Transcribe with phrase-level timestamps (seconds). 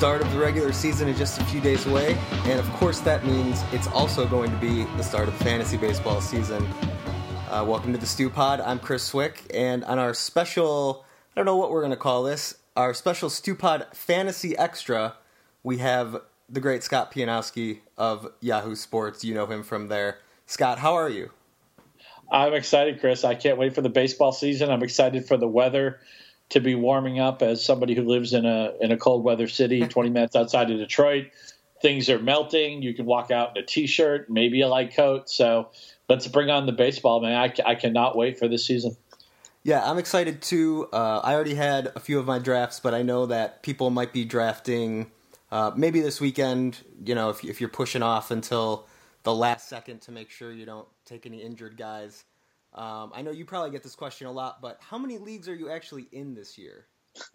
[0.00, 2.14] start of the regular season is just a few days away,
[2.46, 6.22] and of course, that means it's also going to be the start of fantasy baseball
[6.22, 6.66] season.
[7.50, 8.62] Uh, welcome to the Stew Pod.
[8.62, 12.22] I'm Chris Cwik, and on our special, I don't know what we're going to call
[12.22, 15.16] this, our special Stew Pod Fantasy Extra,
[15.62, 19.22] we have the great Scott Pianowski of Yahoo Sports.
[19.22, 20.20] You know him from there.
[20.46, 21.30] Scott, how are you?
[22.32, 23.22] I'm excited, Chris.
[23.22, 24.70] I can't wait for the baseball season.
[24.70, 26.00] I'm excited for the weather
[26.50, 29.80] to be warming up as somebody who lives in a in a cold weather city
[29.86, 31.26] 20 minutes outside of Detroit.
[31.80, 32.82] Things are melting.
[32.82, 35.30] You can walk out in a t-shirt, maybe a light coat.
[35.30, 35.70] So
[36.10, 37.34] let's bring on the baseball, man.
[37.34, 38.96] I, I cannot wait for this season.
[39.62, 40.88] Yeah, I'm excited too.
[40.92, 44.12] Uh, I already had a few of my drafts, but I know that people might
[44.12, 45.10] be drafting
[45.50, 46.78] uh, maybe this weekend.
[47.04, 48.86] You know, if, if you're pushing off until
[49.22, 52.24] the last second to make sure you don't take any injured guys.
[52.74, 55.54] Um, I know you probably get this question a lot, but how many leagues are
[55.54, 56.86] you actually in this year?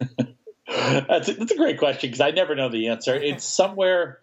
[0.66, 3.14] that's, a, that's a great question because I never know the answer.
[3.22, 4.20] It's somewhere.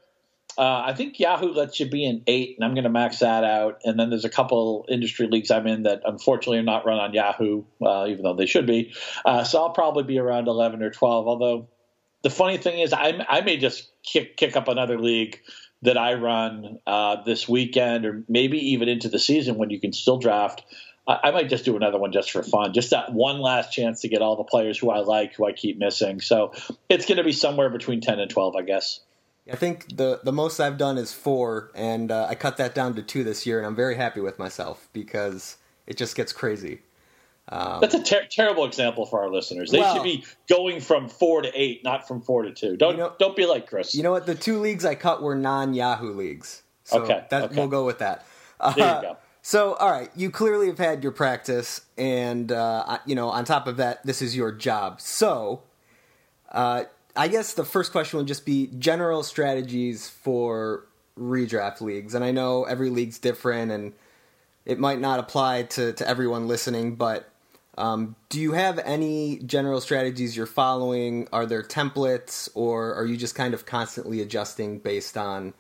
[0.58, 3.44] Uh, I think Yahoo lets you be in eight, and I'm going to max that
[3.44, 3.82] out.
[3.86, 7.14] And then there's a couple industry leagues I'm in that unfortunately are not run on
[7.14, 8.94] Yahoo, uh, even though they should be.
[9.26, 11.28] Uh, so I'll probably be around 11 or 12.
[11.28, 11.70] Although
[12.22, 15.40] the funny thing is, I, I may just kick, kick up another league
[15.82, 19.92] that I run uh, this weekend, or maybe even into the season when you can
[19.92, 20.64] still draft
[21.08, 24.02] I, I might just do another one just for fun, just that one last chance
[24.02, 26.22] to get all the players who I like, who I keep missing.
[26.22, 26.54] So
[26.90, 29.00] it's going to be somewhere between ten and twelve, I guess.
[29.52, 32.96] I think the the most I've done is four, and uh, I cut that down
[32.96, 36.80] to two this year, and I'm very happy with myself because it just gets crazy.
[37.50, 39.70] Um, That's a ter- terrible example for our listeners.
[39.70, 42.78] They well, should be going from four to eight, not from four to two.
[42.78, 43.94] Don't you know, don't be like Chris.
[43.94, 44.26] You know what?
[44.26, 46.64] The two leagues I cut were non Yahoo leagues.
[46.86, 48.26] So okay, that, okay, we'll go with that.
[48.60, 49.18] Uh, there you go.
[49.46, 53.68] So, all right, you clearly have had your practice, and uh, you know, on top
[53.68, 55.02] of that, this is your job.
[55.02, 55.64] So,
[56.50, 60.86] uh, I guess the first question would just be general strategies for
[61.20, 62.16] redraft leagues.
[62.16, 63.92] And I know every league's different, and
[64.66, 67.30] it might not apply to to everyone listening, but
[67.78, 71.28] um, do you have any general strategies you're following?
[71.34, 75.54] Are there templates, or are you just kind of constantly adjusting based on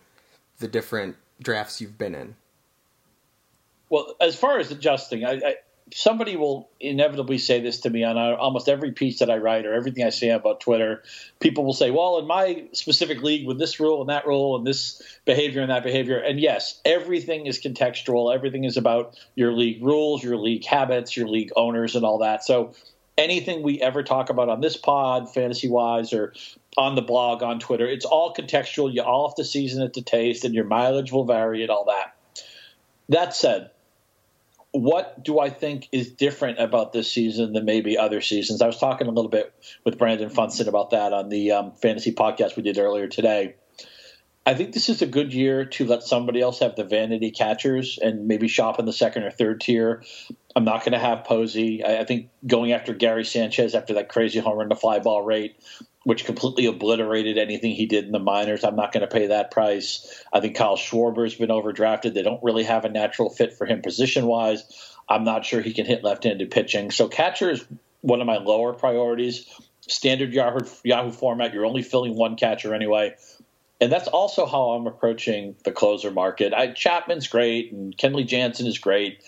[0.59, 2.35] the different drafts you've been in?
[3.93, 5.55] Well, as far as adjusting, I, I,
[5.93, 9.67] somebody will inevitably say this to me on uh, almost every piece that I write
[9.67, 11.03] or everything I say about Twitter.
[11.39, 14.65] People will say, "Well, in my specific league, with this rule and that rule and
[14.65, 18.33] this behavior and that behavior," and yes, everything is contextual.
[18.33, 22.43] Everything is about your league rules, your league habits, your league owners, and all that.
[22.43, 22.73] So
[23.15, 26.33] anything we ever talk about on this pod, fantasy wise, or
[26.77, 28.91] on the blog, on Twitter, it's all contextual.
[28.91, 31.85] You all have to season it to taste, and your mileage will vary and all
[31.85, 32.15] that.
[33.09, 33.69] That said,
[34.73, 38.59] what do I think is different about this season than maybe other seasons?
[38.61, 39.53] I was talking a little bit
[39.85, 43.53] with Brandon Funston about that on the um, fantasy podcast we did earlier today.
[44.45, 47.99] I think this is a good year to let somebody else have the vanity catchers
[48.01, 50.03] and maybe shop in the second or third tier.
[50.55, 51.83] I'm not going to have Posey.
[51.83, 55.21] I, I, think going after Gary Sanchez after that crazy home run to fly ball
[55.21, 55.55] rate
[56.03, 58.63] which completely obliterated anything he did in the minors.
[58.63, 60.23] I'm not going to pay that price.
[60.33, 62.13] I think Kyle Schwarber's been overdrafted.
[62.13, 64.63] They don't really have a natural fit for him position wise.
[65.09, 66.91] I'm not sure he can hit left handed pitching.
[66.91, 67.65] So, catcher is
[68.01, 69.49] one of my lower priorities.
[69.81, 73.15] Standard Yahoo, Yahoo format, you're only filling one catcher anyway.
[73.81, 76.53] And that's also how I'm approaching the closer market.
[76.53, 79.21] I, Chapman's great and Kenley Jansen is great,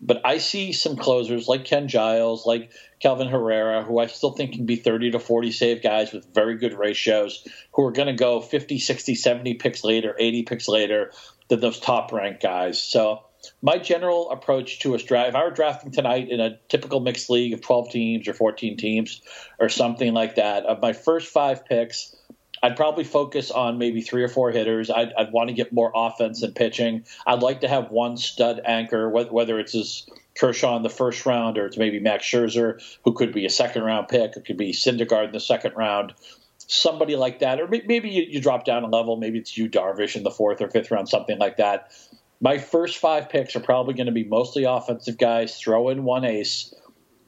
[0.00, 4.54] but I see some closers like Ken Giles, like Kelvin Herrera, who I still think
[4.54, 8.14] can be 30 to 40 save guys with very good ratios, who are going to
[8.14, 11.12] go 50, 60, 70 picks later, 80 picks later
[11.48, 12.82] than those top ranked guys.
[12.82, 13.22] So
[13.62, 17.30] my general approach to a draft, if I were drafting tonight in a typical mixed
[17.30, 19.22] league of 12 teams or 14 teams
[19.58, 22.14] or something like that, of my first five picks,
[22.62, 24.90] I'd probably focus on maybe three or four hitters.
[24.90, 27.04] I'd, I'd want to get more offense and pitching.
[27.26, 31.58] I'd like to have one stud anchor, whether it's his Kershaw in the first round
[31.58, 34.36] or it's maybe Max Scherzer, who could be a second round pick.
[34.36, 36.14] It could be Syndergaard in the second round.
[36.58, 39.16] Somebody like that, or maybe you, you drop down a level.
[39.16, 41.92] Maybe it's Yu Darvish in the fourth or fifth round, something like that.
[42.40, 45.58] My first five picks are probably going to be mostly offensive guys.
[45.58, 46.74] Throw in one ace,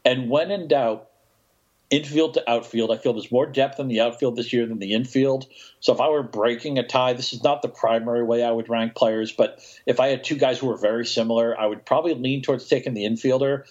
[0.05, 1.10] and when in doubt,
[1.91, 2.91] infield to outfield.
[2.91, 5.47] I feel there's more depth in the outfield this year than the infield.
[5.81, 8.69] So if I were breaking a tie, this is not the primary way I would
[8.69, 12.15] rank players, but if I had two guys who were very similar, I would probably
[12.15, 13.65] lean towards taking the infielder.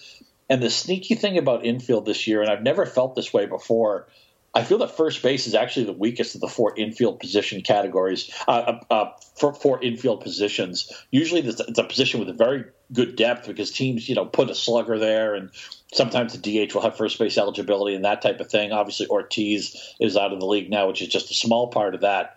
[0.50, 4.08] And the sneaky thing about infield this year, and I've never felt this way before,
[4.52, 8.30] I feel that first base is actually the weakest of the four infield position categories,
[8.48, 8.50] uh,
[8.90, 10.90] uh, uh for four infield positions.
[11.12, 14.54] Usually, it's a position with a very good depth because teams, you know, put a
[14.54, 15.50] slugger there, and
[15.92, 18.72] sometimes the DH will have first base eligibility and that type of thing.
[18.72, 22.00] Obviously, Ortiz is out of the league now, which is just a small part of
[22.00, 22.36] that.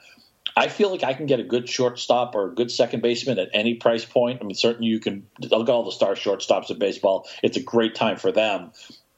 [0.55, 3.49] I feel like I can get a good shortstop or a good second baseman at
[3.53, 4.39] any price point.
[4.39, 7.27] I mean, certainly you can look at all the star shortstops in baseball.
[7.41, 8.71] It's a great time for them.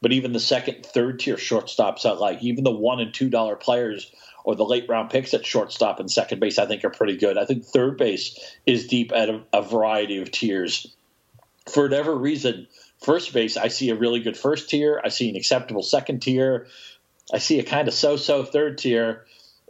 [0.05, 3.55] But even the second, third tier shortstops I like, even the one and two dollar
[3.55, 4.11] players
[4.43, 7.39] or the late round picks at shortstop and second base, I think are pretty good.
[7.39, 10.95] I think third base is deep at a, a variety of tiers.
[11.67, 12.67] For whatever reason,
[13.03, 15.01] first base, I see a really good first tier.
[15.03, 16.67] I see an acceptable second tier.
[17.33, 19.25] I see a kind of so so third tier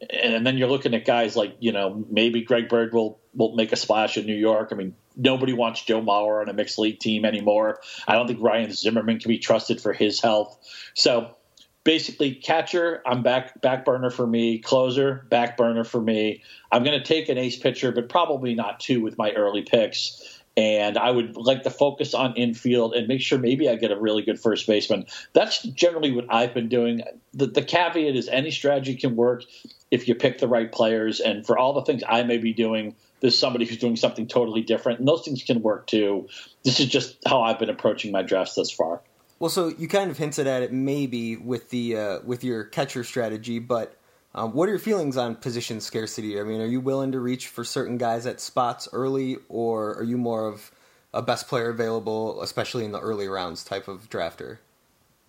[0.09, 3.71] and then you're looking at guys like you know maybe Greg Bird will will make
[3.71, 4.69] a splash in New York.
[4.71, 7.79] I mean, nobody wants Joe Mauer on a mixed league team anymore.
[8.07, 10.57] I don't think Ryan Zimmerman can be trusted for his health.
[10.93, 11.35] So
[11.83, 14.59] basically, catcher, I'm back back burner for me.
[14.59, 16.43] Closer, back burner for me.
[16.71, 20.41] I'm going to take an ace pitcher, but probably not two with my early picks
[20.57, 23.99] and I would like to focus on infield and make sure maybe I get a
[23.99, 25.05] really good first baseman.
[25.33, 27.03] That's generally what I've been doing.
[27.33, 29.43] The, the, caveat is any strategy can work
[29.91, 31.19] if you pick the right players.
[31.19, 34.61] And for all the things I may be doing, there's somebody who's doing something totally
[34.61, 36.27] different, and those things can work too.
[36.63, 39.01] This is just how I've been approaching my drafts thus far.
[39.39, 43.03] Well, so you kind of hinted at it maybe with the uh, with your catcher
[43.03, 43.97] strategy, but
[44.35, 46.39] um, what are your feelings on position scarcity?
[46.39, 50.03] I mean, are you willing to reach for certain guys at spots early, or are
[50.03, 50.71] you more of
[51.13, 54.57] a best player available, especially in the early rounds type of drafter?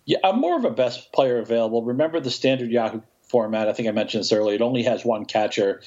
[0.05, 1.83] Yeah, I'm more of a best player available.
[1.83, 3.69] Remember the standard Yahoo format.
[3.69, 4.55] I think I mentioned this earlier.
[4.55, 5.81] It only has one catcher.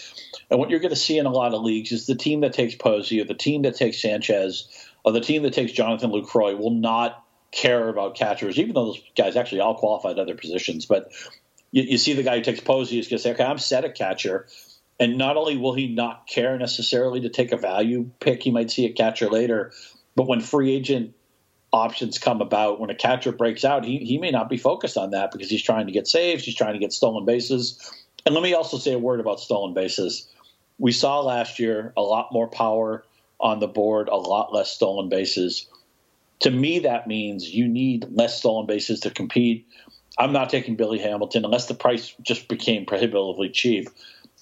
[0.50, 2.55] And what you're going to see in a lot of leagues is the team that
[2.55, 4.66] takes Posey or the team that takes Sanchez
[5.05, 9.02] or the team that takes Jonathan Lucroy will not care about catchers, even though those
[9.16, 10.87] guys actually all qualified at other positions.
[10.87, 11.12] But
[11.72, 13.84] you, you see the guy who takes Posey is going to say, okay, I'm set
[13.84, 14.46] a catcher.
[14.99, 18.70] And not only will he not care necessarily to take a value pick, he might
[18.70, 19.72] see a catcher later.
[20.14, 21.14] But when free agent
[21.72, 25.12] options come about, when a catcher breaks out, he, he may not be focused on
[25.12, 27.90] that because he's trying to get saves, he's trying to get stolen bases.
[28.26, 30.28] And let me also say a word about stolen bases.
[30.78, 33.05] We saw last year a lot more power
[33.38, 35.66] on the board, a lot less stolen bases.
[36.40, 39.66] To me, that means you need less stolen bases to compete.
[40.20, 43.88] I'm not taking Billy Hamilton unless the price just became prohibitively cheap.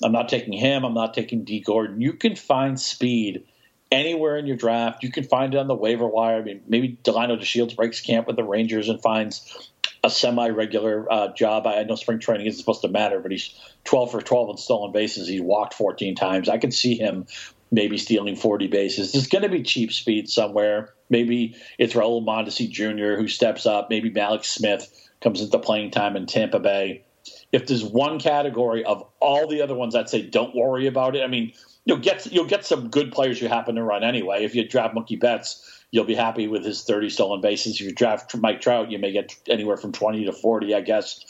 [0.02, 0.84] I'm not taking him.
[0.84, 2.00] I'm not taking Dee Gordon.
[2.00, 3.44] You can find speed
[3.92, 5.04] anywhere in your draft.
[5.04, 6.38] You can find it on the waiver wire.
[6.38, 9.70] I mean, maybe Delino DeShields breaks camp with the Rangers and finds
[10.02, 11.68] a semi-regular uh, job.
[11.68, 13.54] I know spring training isn't supposed to matter, but he's
[13.84, 15.28] 12 for 12 on stolen bases.
[15.28, 16.48] He walked 14 times.
[16.48, 17.26] I can see him
[17.70, 19.12] maybe stealing 40 bases.
[19.12, 20.94] There's going to be cheap speed somewhere.
[21.08, 23.20] Maybe it's Raul Mondesi Jr.
[23.20, 23.90] who steps up.
[23.90, 27.04] Maybe Mallex Smith comes into playing time in Tampa Bay.
[27.52, 31.22] If there's one category of all the other ones, I'd say don't worry about it.
[31.22, 31.52] I mean,
[31.84, 34.44] you'll get you'll get some good players who happen to run anyway.
[34.44, 37.74] If you draft Mookie Betts, you'll be happy with his 30 stolen bases.
[37.74, 41.24] If you draft Mike Trout, you may get anywhere from 20 to 40, I guess.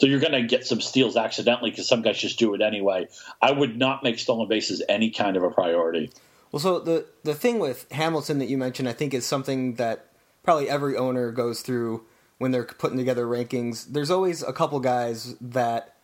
[0.00, 3.08] So you're going to get some steals accidentally because some guys just do it anyway.
[3.42, 6.10] I would not make stolen bases any kind of a priority.
[6.52, 10.10] Well, so the the thing with Hamilton that you mentioned, I think, is something that
[10.44, 12.04] probably every owner goes through
[12.44, 13.86] when they're putting together rankings.
[13.90, 15.94] There's always a couple guys that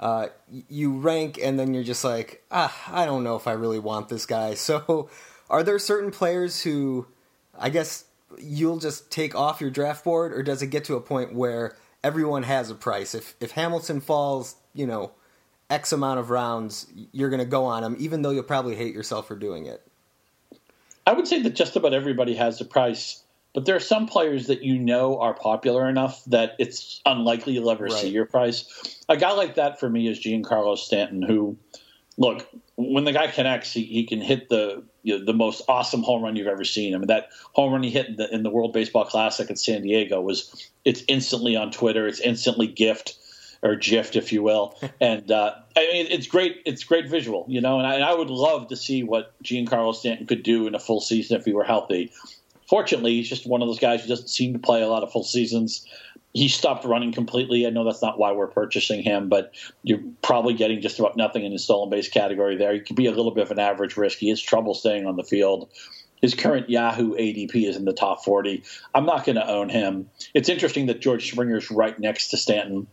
[0.00, 0.26] uh,
[0.68, 4.08] you rank and then you're just like, ah, I don't know if I really want
[4.08, 4.54] this guy.
[4.66, 5.08] So,
[5.48, 7.06] are there certain players who,
[7.56, 8.06] I guess,
[8.36, 11.76] you'll just take off your draft board, or does it get to a point where
[12.02, 13.14] everyone has a price?
[13.14, 15.12] If if Hamilton falls, you know,
[15.70, 18.92] X amount of rounds, you're going to go on him, even though you'll probably hate
[18.92, 19.86] yourself for doing it.
[21.06, 23.22] I would say that just about everybody has a price.
[23.56, 27.70] But there are some players that you know are popular enough that it's unlikely you'll
[27.70, 27.92] ever right.
[27.94, 28.66] see your price.
[29.08, 31.56] A guy like that for me is Giancarlo Stanton, who,
[32.18, 36.02] look, when the guy connects, he, he can hit the you know, the most awesome
[36.02, 36.94] home run you've ever seen.
[36.94, 39.56] I mean, that home run he hit in the, in the World Baseball Classic in
[39.56, 42.06] San Diego was it's instantly on Twitter.
[42.06, 43.16] It's instantly gift
[43.62, 44.78] or gift, if you will.
[45.00, 46.60] And uh, I mean, it's great.
[46.66, 47.78] It's great visual, you know.
[47.78, 50.78] And I, and I, would love to see what Giancarlo Stanton could do in a
[50.78, 52.12] full season if he were healthy.
[52.68, 55.12] Fortunately, he's just one of those guys who doesn't seem to play a lot of
[55.12, 55.86] full seasons.
[56.32, 57.66] He stopped running completely.
[57.66, 61.44] I know that's not why we're purchasing him, but you're probably getting just about nothing
[61.44, 62.74] in the stolen base category there.
[62.74, 64.18] He could be a little bit of an average risk.
[64.18, 65.70] He has trouble staying on the field.
[66.20, 68.64] His current Yahoo ADP is in the top 40.
[68.94, 70.10] I'm not going to own him.
[70.34, 72.86] It's interesting that George Springer's right next to Stanton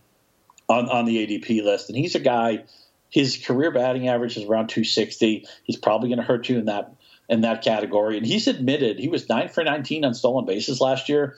[0.69, 2.63] on, on the ADP list, and he's a guy.
[3.09, 5.45] His career batting average is around 260.
[5.63, 6.93] He's probably going to hurt you in that
[7.29, 8.17] in that category.
[8.17, 11.37] And he's admitted he was nine for 19 on stolen bases last year.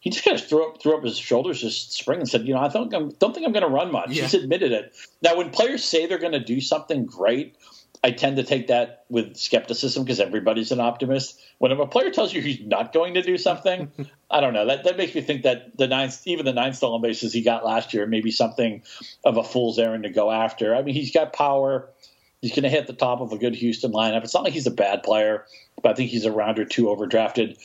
[0.00, 2.54] he just kind of threw up threw up his shoulders this spring and said, you
[2.54, 4.10] know, I don't don't think I'm going to run much.
[4.10, 4.22] Yeah.
[4.22, 4.94] He's admitted it.
[5.22, 7.56] Now, when players say they're going to do something great,
[8.02, 11.40] I tend to take that with skepticism because everybody's an optimist.
[11.58, 13.90] When a player tells you he's not going to do something,
[14.30, 14.66] I don't know.
[14.66, 17.64] That that makes me think that the ninth, even the nine stolen bases he got
[17.64, 18.82] last year, maybe something
[19.24, 20.76] of a fool's errand to go after.
[20.76, 21.90] I mean, he's got power.
[22.40, 24.22] He's going to hit the top of a good Houston lineup.
[24.22, 25.44] It's not like he's a bad player,
[25.82, 27.58] but I think he's a round or two overdrafted.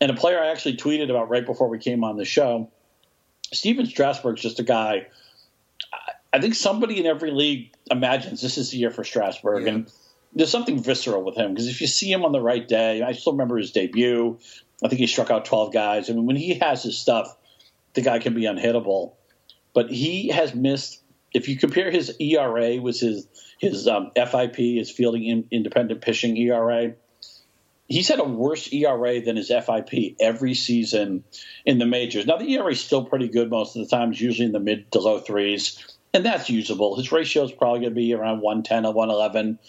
[0.00, 2.70] And a player I actually tweeted about right before we came on the show,
[3.52, 5.06] Stephen Strasburg's just a guy.
[6.32, 9.72] I think somebody in every league imagines this is the year for Strasburg, yeah.
[9.72, 9.92] and
[10.34, 13.12] there's something visceral with him because if you see him on the right day, I
[13.12, 14.38] still remember his debut.
[14.82, 16.08] I think he struck out 12 guys.
[16.08, 17.36] I mean, when he has his stuff,
[17.94, 19.12] the guy can be unhittable.
[19.74, 21.00] But he has missed.
[21.34, 23.26] If you compare his ERA with his
[23.62, 26.94] his um, FIP, his fielding in, independent pitching ERA,
[27.88, 31.22] he's had a worse ERA than his FIP every season
[31.64, 32.26] in the majors.
[32.26, 34.10] Now the ERA is still pretty good most of the time.
[34.10, 35.78] It's usually in the mid to low threes,
[36.12, 36.96] and that's usable.
[36.96, 39.60] His ratio is probably going to be around 110 or 111.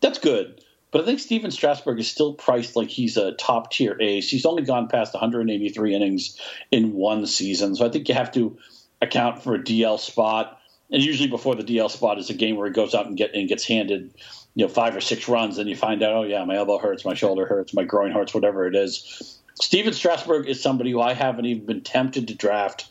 [0.00, 0.60] That's good.
[0.90, 4.28] But I think Stephen Strasburg is still priced like he's a top tier ace.
[4.28, 6.40] He's only gone past 183 innings
[6.72, 7.76] in one season.
[7.76, 8.58] So I think you have to
[9.00, 10.55] account for a DL spot.
[10.90, 13.34] And usually before the DL spot is a game where he goes out and, get,
[13.34, 14.12] and gets handed
[14.54, 17.04] you know five or six runs, and you find out, oh yeah, my elbow hurts,
[17.04, 19.38] my shoulder hurts, my groin hurts, whatever it is.
[19.60, 22.88] Stephen Strasburg is somebody who I haven't even been tempted to draft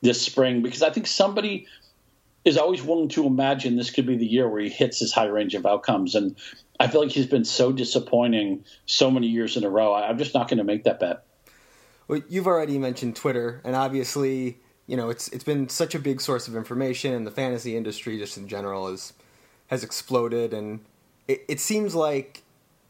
[0.00, 1.66] this spring because I think somebody
[2.44, 5.26] is always willing to imagine this could be the year where he hits his high
[5.26, 6.14] range of outcomes.
[6.14, 6.36] And
[6.78, 9.94] I feel like he's been so disappointing so many years in a row.
[9.94, 11.24] I'm just not going to make that bet.
[12.06, 16.20] Well, you've already mentioned Twitter, and obviously, you know, it's it's been such a big
[16.20, 19.12] source of information, and the fantasy industry just in general is
[19.68, 20.80] has exploded, and
[21.28, 22.42] it, it seems like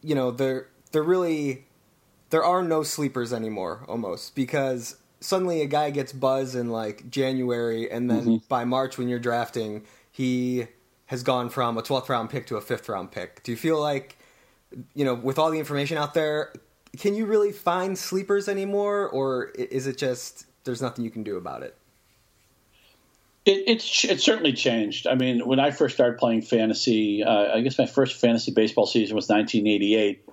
[0.03, 1.65] you know there there really
[2.31, 7.91] there are no sleepers anymore almost because suddenly a guy gets buzz in like January
[7.91, 8.37] and then mm-hmm.
[8.49, 10.67] by March when you're drafting he
[11.07, 13.43] has gone from a 12th round pick to a 5th round pick.
[13.43, 14.19] Do you feel like
[14.95, 16.53] you know with all the information out there
[16.99, 21.37] can you really find sleepers anymore or is it just there's nothing you can do
[21.37, 21.77] about it?
[23.47, 25.07] It, it's it's certainly changed.
[25.07, 28.87] I mean, when I first started playing fantasy, uh, I guess my first fantasy baseball
[28.87, 30.25] season was 1988,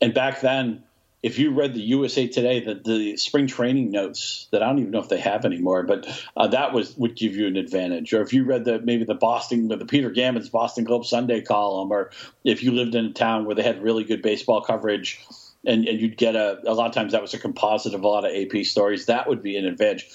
[0.00, 0.82] and back then,
[1.22, 4.90] if you read the USA Today, the, the spring training notes that I don't even
[4.90, 8.14] know if they have anymore, but uh, that was would give you an advantage.
[8.14, 11.90] Or if you read the maybe the Boston, the Peter Gammons Boston Globe Sunday column,
[11.90, 12.10] or
[12.44, 15.20] if you lived in a town where they had really good baseball coverage.
[15.68, 18.06] And, and you'd get a, a lot of times that was a composite of a
[18.06, 19.06] lot of AP stories.
[19.06, 20.08] That would be an advantage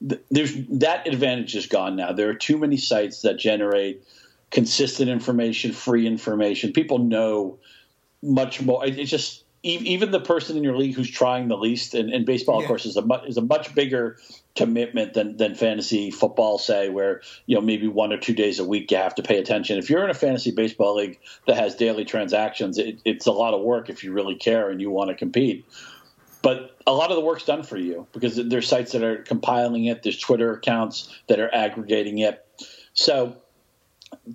[0.00, 2.12] there's that advantage is gone now.
[2.12, 4.04] There are too many sites that generate
[4.50, 6.72] consistent information, free information.
[6.72, 7.58] People know
[8.22, 8.84] much more.
[8.84, 12.56] It's just even the person in your league who's trying the least, and, and baseball,
[12.56, 12.62] yeah.
[12.62, 14.16] of course, is a much, is a much bigger
[14.54, 18.64] commitment than than fantasy football, say, where you know maybe one or two days a
[18.64, 19.78] week you have to pay attention.
[19.78, 23.54] If you're in a fantasy baseball league that has daily transactions, it, it's a lot
[23.54, 25.64] of work if you really care and you want to compete.
[26.46, 29.86] But a lot of the work's done for you because there's sites that are compiling
[29.86, 32.46] it, there's Twitter accounts that are aggregating it.
[32.92, 33.38] So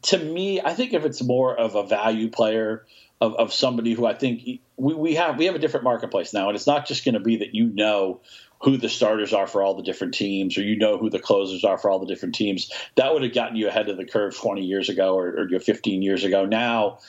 [0.01, 2.85] to me, I think if it's more of a value player,
[3.21, 4.41] of, of somebody who I think
[4.75, 7.21] we, we have we have a different marketplace now, and it's not just going to
[7.21, 8.19] be that you know
[8.59, 11.63] who the starters are for all the different teams, or you know who the closers
[11.63, 12.73] are for all the different teams.
[12.95, 16.01] That would have gotten you ahead of the curve 20 years ago or, or 15
[16.01, 16.43] years ago.
[16.43, 16.99] Now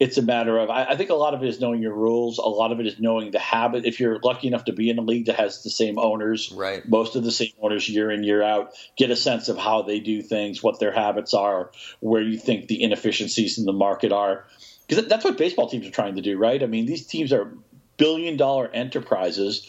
[0.00, 2.38] it's a matter of I, I, think a lot of it is knowing your rules.
[2.38, 3.84] A lot of it is knowing the habit.
[3.84, 6.88] If you're lucky enough to be in a league that has the same owners, right?
[6.88, 10.00] Most of the same owners year in year out, get a sense of how they
[10.00, 14.46] do things, what their habits are, where you think the inefficiencies in the market are,
[14.88, 16.62] because that's what baseball teams are trying to do, right?
[16.62, 17.52] I mean, these teams are
[17.98, 19.68] billion dollar enterprises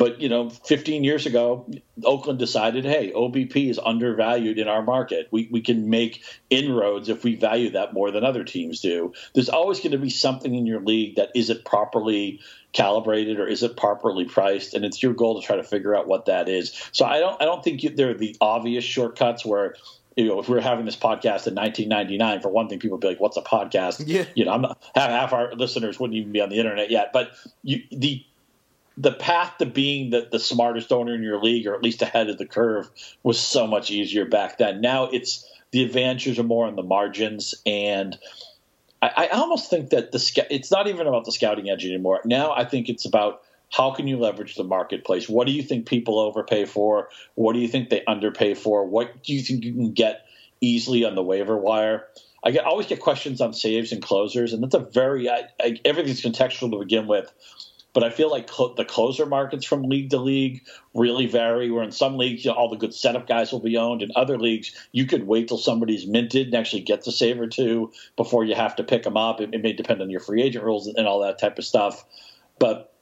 [0.00, 1.70] but you know, 15 years ago,
[2.04, 5.28] Oakland decided, hey, OBP is undervalued in our market.
[5.30, 9.12] We we can make inroads if we value that more than other teams do.
[9.34, 12.40] There's always going to be something in your league that isn't properly
[12.72, 16.08] calibrated or is it properly priced, and it's your goal to try to figure out
[16.08, 16.72] what that is.
[16.92, 19.74] So I don't I don't think there are the obvious shortcuts where
[20.16, 23.00] you know, if we were having this podcast in 1999, for one thing, people would
[23.00, 24.24] be like, "What's a podcast?" Yeah.
[24.34, 27.12] You know, I'm not, half, half our listeners wouldn't even be on the internet yet.
[27.12, 27.30] But
[27.62, 28.24] you, the
[28.96, 32.28] the path to being the, the smartest owner in your league, or at least ahead
[32.28, 32.90] of the curve,
[33.22, 34.80] was so much easier back then.
[34.80, 38.18] Now it's the advantages are more on the margins, and
[39.00, 42.20] I, I almost think that the it's not even about the scouting edge anymore.
[42.24, 45.28] Now I think it's about how can you leverage the marketplace?
[45.28, 47.08] What do you think people overpay for?
[47.36, 48.84] What do you think they underpay for?
[48.84, 50.26] What do you think you can get
[50.60, 52.06] easily on the waiver wire?
[52.42, 55.78] I get, always get questions on saves and closers, and that's a very I, I,
[55.84, 57.32] everything's contextual to begin with
[57.92, 60.62] but I feel like cl- the closer markets from league to league
[60.94, 61.70] really vary.
[61.70, 64.02] Where in some leagues, you know, all the good setup guys will be owned.
[64.02, 67.48] In other leagues, you could wait till somebody's minted and actually get the save or
[67.48, 69.40] two before you have to pick them up.
[69.40, 72.04] It, it may depend on your free agent rules and all that type of stuff.
[72.58, 72.92] But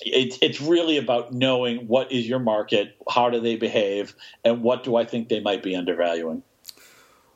[0.00, 4.14] it's it's really about knowing what is your market, how do they behave,
[4.44, 6.42] and what do I think they might be undervaluing.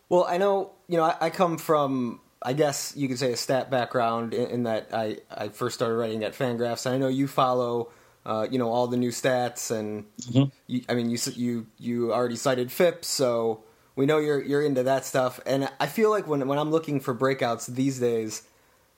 [0.09, 3.37] Well, I know you know I, I come from I guess you could say a
[3.37, 6.87] stat background in, in, that I, I first started writing at Fangraphs.
[6.87, 7.90] And I know you follow,
[8.25, 10.45] uh, you know, all the new stats, and mm-hmm.
[10.66, 13.64] you, I mean, you you you already cited FIP, so
[13.97, 15.40] we know you're you're into that stuff.
[15.47, 18.42] And I feel like when when I'm looking for breakouts these days,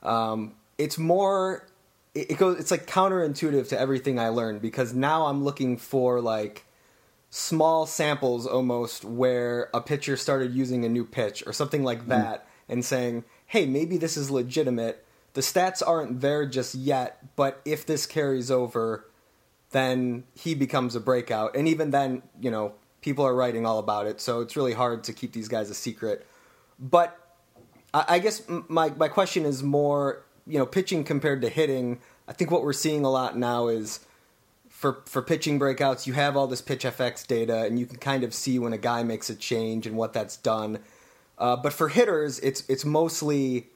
[0.03, 1.67] um, it's more
[2.15, 6.21] it, it goes it's like counterintuitive to everything I learned because now I'm looking for
[6.21, 6.67] like
[7.31, 12.11] small samples almost where a pitcher started using a new pitch or something like mm-hmm.
[12.11, 12.47] that.
[12.71, 15.05] And saying, hey, maybe this is legitimate.
[15.35, 19.07] The stats aren't there just yet, but if this carries over,
[19.71, 21.55] then he becomes a breakout.
[21.57, 25.05] And even then, you know, people are writing all about it, so it's really hard
[25.05, 26.27] to keep these guys a secret.
[26.79, 27.17] But
[27.93, 32.01] I guess my my question is more, you know, pitching compared to hitting.
[32.29, 34.01] I think what we're seeing a lot now is
[34.69, 38.23] for for pitching breakouts, you have all this pitch FX data, and you can kind
[38.25, 40.79] of see when a guy makes a change and what that's done.
[41.41, 43.67] Uh, but for hitters, it's it's mostly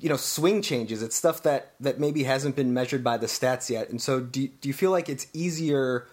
[0.00, 1.02] you know swing changes.
[1.02, 3.90] It's stuff that that maybe hasn't been measured by the stats yet.
[3.90, 6.08] And so, do do you feel like it's easier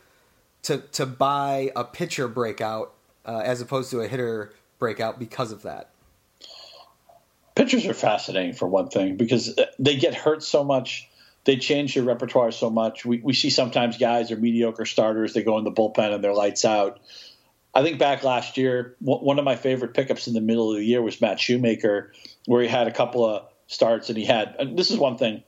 [0.63, 2.93] to to buy a pitcher breakout
[3.25, 5.91] uh, as opposed to a hitter breakout because of that?
[7.55, 11.07] Pitchers are fascinating for one thing because they get hurt so much.
[11.45, 13.05] They change their repertoire so much.
[13.05, 15.33] We, we see sometimes guys are mediocre starters.
[15.33, 17.00] They go in the bullpen and they're lights out
[17.75, 20.86] I think back last year, one of my favorite pickups in the middle of the
[20.86, 22.13] year was Matt Shoemaker,
[22.46, 24.56] where he had a couple of starts and he had.
[24.60, 25.44] And this is one thing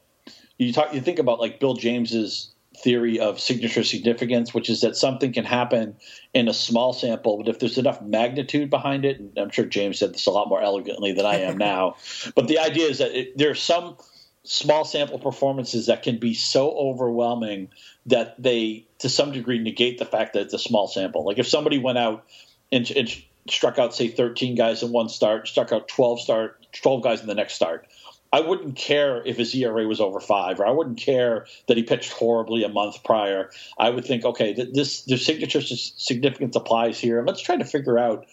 [0.57, 0.93] you talk.
[0.93, 5.45] You think about like Bill James's theory of signature significance, which is that something can
[5.45, 5.95] happen
[6.33, 9.99] in a small sample, but if there's enough magnitude behind it, and I'm sure James
[9.99, 11.95] said this a lot more elegantly than I am now.
[12.35, 13.97] but the idea is that it, there are some
[14.45, 17.69] small sample performances that can be so overwhelming
[18.05, 21.25] that they to some degree negate the fact that it's a small sample.
[21.25, 22.25] Like if somebody went out
[22.71, 23.13] and, and
[23.49, 27.27] struck out say 13 guys in one start, struck out 12 start 12 guys in
[27.27, 27.87] the next start.
[28.33, 31.83] I wouldn't care if his ERA was over five, or I wouldn't care that he
[31.83, 33.49] pitched horribly a month prior.
[33.77, 37.97] I would think, okay, this the signature significance applies here, and let's try to figure
[37.97, 38.25] out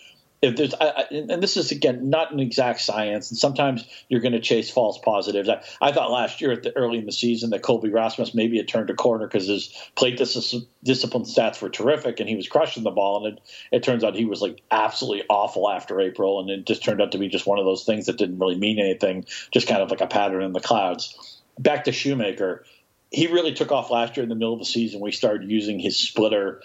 [0.42, 4.32] if there's I, and this is again not an exact science and sometimes you're going
[4.32, 5.48] to chase false positives.
[5.48, 8.56] I, I, thought last year at the early in the season that colby rasmus maybe
[8.56, 12.48] had turned a corner because his plate dis- discipline stats were terrific and he was
[12.48, 16.40] crushing the ball and it, it turns out he was like absolutely awful after april
[16.40, 18.58] and it just turned out to be just one of those things that didn't really
[18.58, 21.40] mean anything just kind of like a pattern in the clouds.
[21.58, 22.64] Back to shoemaker
[23.12, 25.00] he really took off last year in the middle of the season.
[25.00, 26.62] We started using his splitter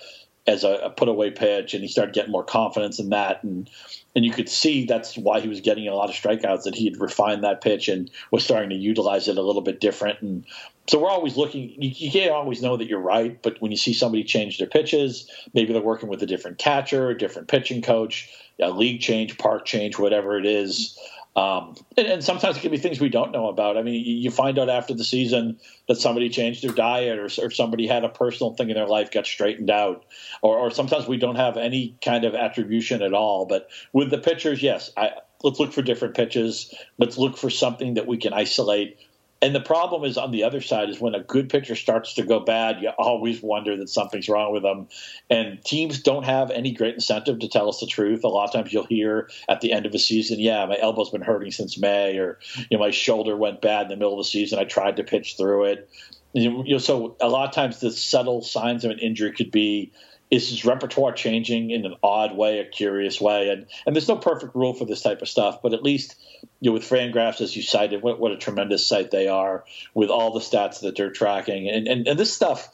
[0.48, 3.44] as a, a put away pitch, and he started getting more confidence in that.
[3.44, 3.70] And
[4.16, 6.86] and you could see that's why he was getting a lot of strikeouts that he
[6.86, 10.22] had refined that pitch and was starting to utilize it a little bit different.
[10.22, 10.46] And
[10.88, 11.70] so we're always looking.
[11.82, 14.68] You, you can't always know that you're right, but when you see somebody change their
[14.68, 18.30] pitches, maybe they're working with a different catcher, a different pitching coach,
[18.60, 20.98] a league change, park change, whatever it is.
[21.38, 23.78] Um, and, and, sometimes it can be things we don't know about.
[23.78, 27.52] I mean, you find out after the season that somebody changed their diet or, or
[27.52, 30.04] somebody had a personal thing in their life got straightened out.
[30.42, 33.46] Or, or, sometimes we don't have any kind of attribution at all.
[33.46, 35.12] But with the pitchers, yes, I,
[35.44, 36.74] let's look for different pitches.
[36.98, 38.98] Let's look for something that we can isolate
[39.42, 42.24] and the problem is on the other side is when a good pitcher starts to
[42.24, 44.88] go bad, you always wonder that something's wrong with them.
[45.30, 48.24] And teams don't have any great incentive to tell us the truth.
[48.24, 51.12] A lot of times you'll hear at the end of a season, yeah, my elbow's
[51.12, 54.26] been hurting since May, or you know, my shoulder went bad in the middle of
[54.26, 54.58] the season.
[54.58, 55.90] I tried to pitch through it.
[56.34, 59.92] You know, so a lot of times the subtle signs of an injury could be
[60.30, 63.50] is his repertoire changing in an odd way, a curious way?
[63.50, 66.16] And and there's no perfect rule for this type of stuff, but at least
[66.60, 70.10] you know with Fangraphs, as you cited, what, what a tremendous site they are with
[70.10, 72.70] all the stats that they're tracking, and and, and this stuff.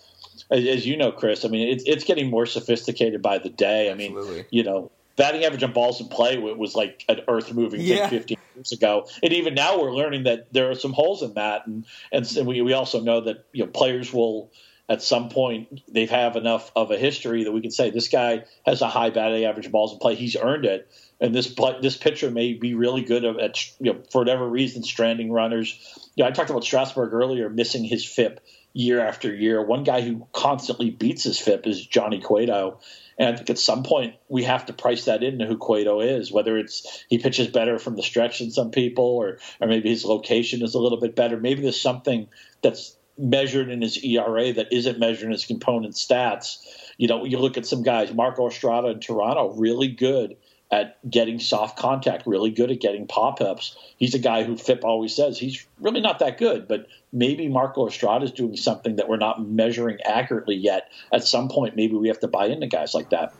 [0.49, 3.91] As you know, Chris, I mean, it's it's getting more sophisticated by the day.
[3.91, 4.45] I mean, Absolutely.
[4.49, 8.07] you know, batting average on balls in play was like an earth moving yeah.
[8.07, 9.07] thing 15 years ago.
[9.21, 11.67] And even now we're learning that there are some holes in that.
[11.67, 14.51] And, and we, we also know that, you know, players will,
[14.89, 18.43] at some point they have enough of a history that we can say this guy
[18.65, 20.15] has a high batting average on balls in play.
[20.15, 24.19] He's earned it, and this this pitcher may be really good at you know, for
[24.19, 25.77] whatever reason stranding runners.
[26.15, 28.39] You know, I talked about Strasburg earlier missing his FIP
[28.73, 29.63] year after year.
[29.63, 32.79] One guy who constantly beats his FIP is Johnny Cueto.
[33.17, 36.31] And I think at some point we have to price that into who Cueto is,
[36.31, 40.03] whether it's he pitches better from the stretch than some people, or or maybe his
[40.03, 41.37] location is a little bit better.
[41.37, 42.27] Maybe there's something
[42.61, 46.57] that's measured in his ERA that isn't measured in his component stats.
[46.97, 50.35] You know, you look at some guys, Marco Estrada in Toronto, really good
[50.71, 53.77] at getting soft contact, really good at getting pop ups.
[53.97, 57.87] He's a guy who FIP always says he's really not that good, but maybe Marco
[57.87, 60.91] Estrada is doing something that we're not measuring accurately yet.
[61.11, 63.33] At some point, maybe we have to buy into guys like that.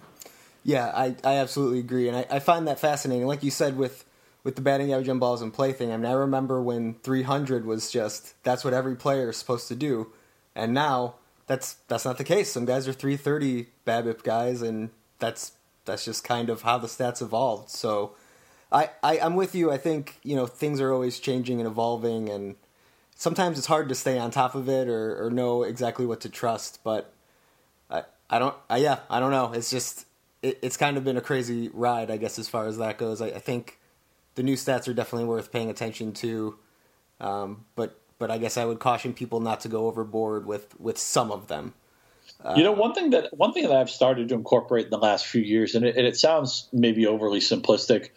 [0.63, 3.27] Yeah, I, I absolutely agree, and I, I find that fascinating.
[3.27, 4.05] Like you said, with
[4.43, 5.91] with the batting average on balls and play thing.
[5.91, 9.75] I mean, I remember when 300 was just that's what every player is supposed to
[9.75, 10.11] do,
[10.55, 11.15] and now
[11.47, 12.51] that's that's not the case.
[12.51, 15.53] Some guys are 330 BABIP guys, and that's
[15.85, 17.69] that's just kind of how the stats evolved.
[17.69, 18.15] So,
[18.71, 19.71] I, I I'm with you.
[19.71, 22.55] I think you know things are always changing and evolving, and
[23.15, 26.29] sometimes it's hard to stay on top of it or, or know exactly what to
[26.29, 26.79] trust.
[26.83, 27.13] But
[27.89, 29.53] I I don't I, yeah I don't know.
[29.53, 30.07] It's just
[30.41, 33.21] it, it's kind of been a crazy ride, I guess, as far as that goes.
[33.21, 33.79] I, I think
[34.35, 36.57] the new stats are definitely worth paying attention to.
[37.19, 40.97] Um, but but I guess I would caution people not to go overboard with with
[40.97, 41.75] some of them.
[42.57, 45.25] You know, one thing that one thing that I've started to incorporate in the last
[45.25, 48.09] few years, and it, and it sounds maybe overly simplistic,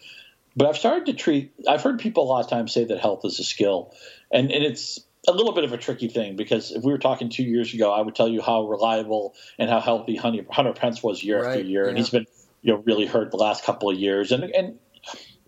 [0.55, 1.53] but I've started to treat.
[1.67, 3.93] I've heard people a lot of times say that health is a skill,
[4.31, 7.29] and and it's a little bit of a tricky thing because if we were talking
[7.29, 11.03] two years ago, I would tell you how reliable and how healthy Hunter, Hunter Pence
[11.03, 11.89] was year right, after year, yeah.
[11.89, 12.25] and he's been
[12.61, 14.79] you know really hurt the last couple of years, and and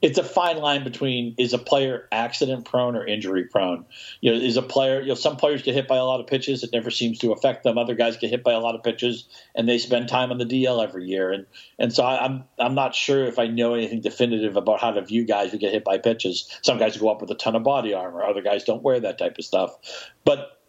[0.02, 3.86] it's a fine line between is a player accident prone or injury prone.
[4.22, 6.28] You know, is a player, you know, some players get hit by a lot of
[6.28, 7.78] pitches, it never seems to affect them.
[7.78, 10.46] Other guys get hit by a lot of pitches and they spend time on the
[10.46, 11.32] DL every year.
[11.32, 11.46] And
[11.78, 15.02] and so I, I'm I'm not sure if I know anything definitive about how to
[15.02, 16.50] view guys who get hit by pitches.
[16.62, 19.18] Some guys go up with a ton of body armor, other guys don't wear that
[19.18, 19.72] type of stuff.
[20.24, 20.60] But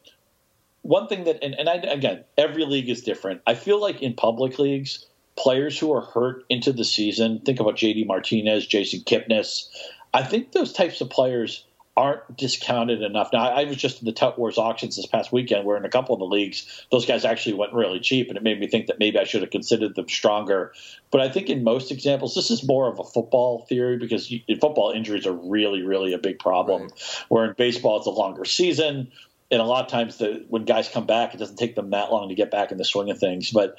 [0.82, 3.42] one thing that and, and I again, every league is different.
[3.46, 5.06] I feel like in public leagues
[5.40, 7.40] players who are hurt into the season.
[7.40, 9.68] Think about JD Martinez, Jason Kipnis.
[10.12, 11.64] I think those types of players
[11.96, 13.30] aren't discounted enough.
[13.32, 15.88] Now, I was just in the Tout Wars auctions this past weekend, where in a
[15.88, 18.86] couple of the leagues, those guys actually went really cheap, and it made me think
[18.86, 20.72] that maybe I should have considered them stronger.
[21.10, 24.60] But I think in most examples, this is more of a football theory because in
[24.60, 26.82] football, injuries are really, really a big problem.
[26.82, 27.24] Right.
[27.28, 29.10] Where in baseball, it's a longer season.
[29.50, 32.12] And a lot of times, the, when guys come back, it doesn't take them that
[32.12, 33.50] long to get back in the swing of things.
[33.50, 33.76] But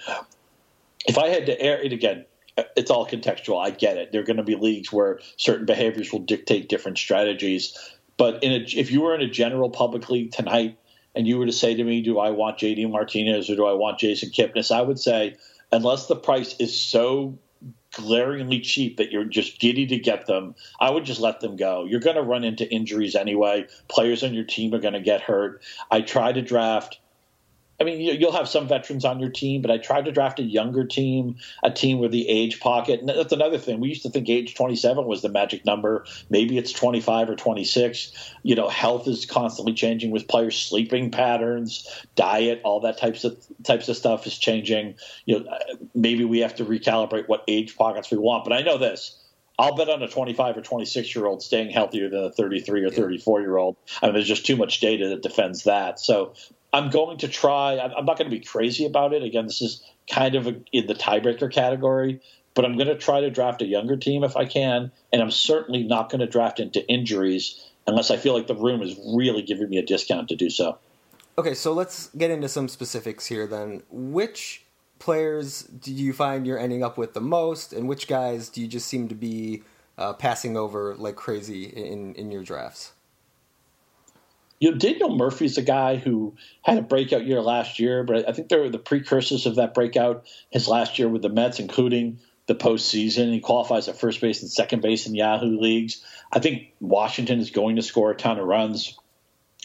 [1.08, 2.26] if I had to air it again,
[2.76, 3.64] it's all contextual.
[3.64, 4.12] I get it.
[4.12, 7.78] There are going to be leagues where certain behaviors will dictate different strategies.
[8.18, 10.78] But in a, if you were in a general public league tonight
[11.16, 13.74] and you were to say to me, do I want JD Martinez or do I
[13.74, 14.72] want Jason Kipnis?
[14.72, 15.36] I would say,
[15.72, 17.38] unless the price is so
[17.94, 21.86] glaringly cheap that you're just giddy to get them, I would just let them go.
[21.86, 23.68] You're going to run into injuries anyway.
[23.88, 25.62] Players on your team are going to get hurt.
[25.90, 27.00] I try to draft
[27.82, 30.44] I mean, you'll have some veterans on your team, but I tried to draft a
[30.44, 33.00] younger team, a team with the age pocket.
[33.00, 33.80] And that's another thing.
[33.80, 36.06] We used to think age 27 was the magic number.
[36.30, 38.36] Maybe it's 25 or 26.
[38.44, 43.44] You know, health is constantly changing with players' sleeping patterns, diet, all that types of
[43.64, 44.94] types of stuff is changing.
[45.26, 45.58] You know,
[45.96, 48.44] maybe we have to recalibrate what age pockets we want.
[48.44, 49.18] But I know this.
[49.58, 52.92] I'll bet on a 25 or 26 year old staying healthier than a 33 or
[52.92, 53.76] 34 year old.
[54.04, 56.00] I mean, there's just too much data that defends that.
[56.00, 56.34] So
[56.74, 57.78] I'm going to try.
[57.78, 59.24] I'm not going to be crazy about it.
[59.24, 62.22] Again, this is kind of a, in the tiebreaker category,
[62.54, 65.32] but I'm going to try to draft a younger team if I can, and I'm
[65.32, 69.42] certainly not going to draft into injuries unless I feel like the room is really
[69.42, 70.78] giving me a discount to do so.
[71.38, 73.84] Okay, so let's get into some specifics here then.
[73.90, 74.64] Which
[75.00, 78.68] players do you find you're ending up with the most, and which guys do you
[78.68, 79.64] just seem to be
[79.98, 82.94] uh, passing over like crazy in in your drafts?
[84.62, 88.32] You know, Daniel Murphy's a guy who had a breakout year last year, but I
[88.32, 92.20] think there were the precursors of that breakout his last year with the Mets, including
[92.46, 93.34] the postseason.
[93.34, 96.06] He qualifies at first base and second base in Yahoo leagues.
[96.32, 99.00] I think Washington is going to score a ton of runs.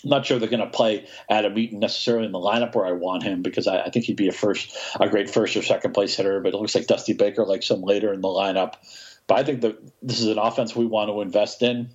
[0.02, 2.92] I'm not sure they're going to play Adam Eaton necessarily in the lineup where I
[2.92, 5.92] want him because I, I, think he'd be a first, a great first or second
[5.92, 6.40] place hitter.
[6.40, 8.74] But it looks like Dusty Baker likes him later in the lineup.
[9.26, 11.90] But I think that this is an offense we want to invest in.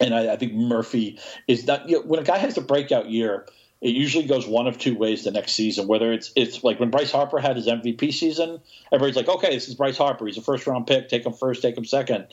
[0.00, 1.88] And I, I think Murphy is not.
[1.88, 3.46] You know, when a guy has a breakout year,
[3.80, 5.86] it usually goes one of two ways the next season.
[5.86, 9.68] Whether it's it's like when Bryce Harper had his MVP season, everybody's like, okay, this
[9.68, 10.26] is Bryce Harper.
[10.26, 11.08] He's a first round pick.
[11.08, 11.62] Take him first.
[11.62, 12.26] Take him second.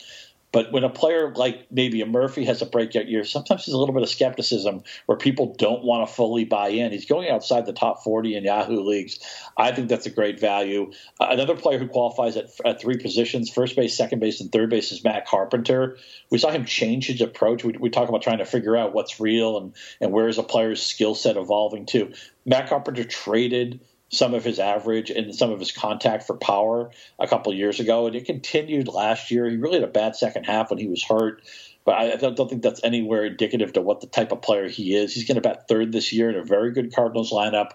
[0.52, 3.78] But when a player like maybe a Murphy has a breakout year, sometimes there's a
[3.78, 6.92] little bit of skepticism where people don't want to fully buy in.
[6.92, 9.18] He's going outside the top 40 in Yahoo leagues.
[9.56, 10.92] I think that's a great value.
[11.18, 14.68] Uh, another player who qualifies at, at, three positions first base, second base, and third
[14.68, 15.96] base is Matt Carpenter.
[16.30, 17.64] We saw him change his approach.
[17.64, 20.42] We, we talk about trying to figure out what's real and, and where is a
[20.42, 22.12] player's skill set evolving to.
[22.44, 23.80] Matt Carpenter traded
[24.12, 28.06] some of his average and some of his contact for power a couple years ago,
[28.06, 29.48] and it continued last year.
[29.48, 31.42] He really had a bad second half when he was hurt,
[31.84, 35.14] but I don't, think that's anywhere indicative to what the type of player he is.
[35.14, 37.70] He's going to bat third this year in a very good Cardinals lineup.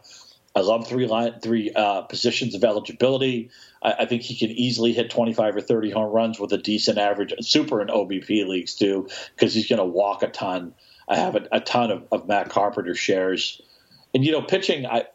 [0.56, 3.50] I love three line, three uh, positions of eligibility.
[3.82, 6.98] I, I, think he can easily hit 25 or 30 home runs with a decent
[6.98, 10.74] average, super in OBP leagues too, because he's going to walk a ton.
[11.08, 13.62] I have a, a ton of, of Matt Carpenter shares,
[14.14, 14.86] and you know, pitching.
[14.88, 15.06] I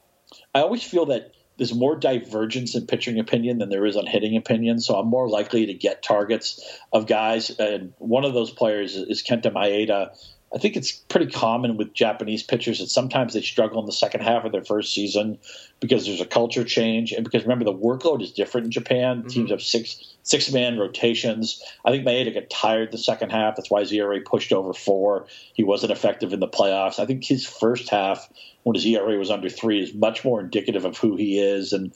[0.55, 4.37] I always feel that there's more divergence in pitching opinion than there is on hitting
[4.37, 4.81] opinion.
[4.81, 6.61] So I'm more likely to get targets
[6.93, 7.51] of guys.
[7.51, 10.17] And one of those players is Kenta Maeda,
[10.55, 14.21] I think it's pretty common with Japanese pitchers that sometimes they struggle in the second
[14.21, 15.39] half of their first season
[15.81, 19.21] because there's a culture change and because remember the workload is different in Japan.
[19.21, 19.29] Mm-hmm.
[19.29, 21.63] Teams have six six man rotations.
[21.85, 23.57] I think Maeda got tired the second half.
[23.57, 25.27] That's why his ERA pushed over four.
[25.55, 26.99] He wasn't effective in the playoffs.
[26.99, 28.29] I think his first half
[28.63, 31.93] when his ERA was under three is much more indicative of who he is and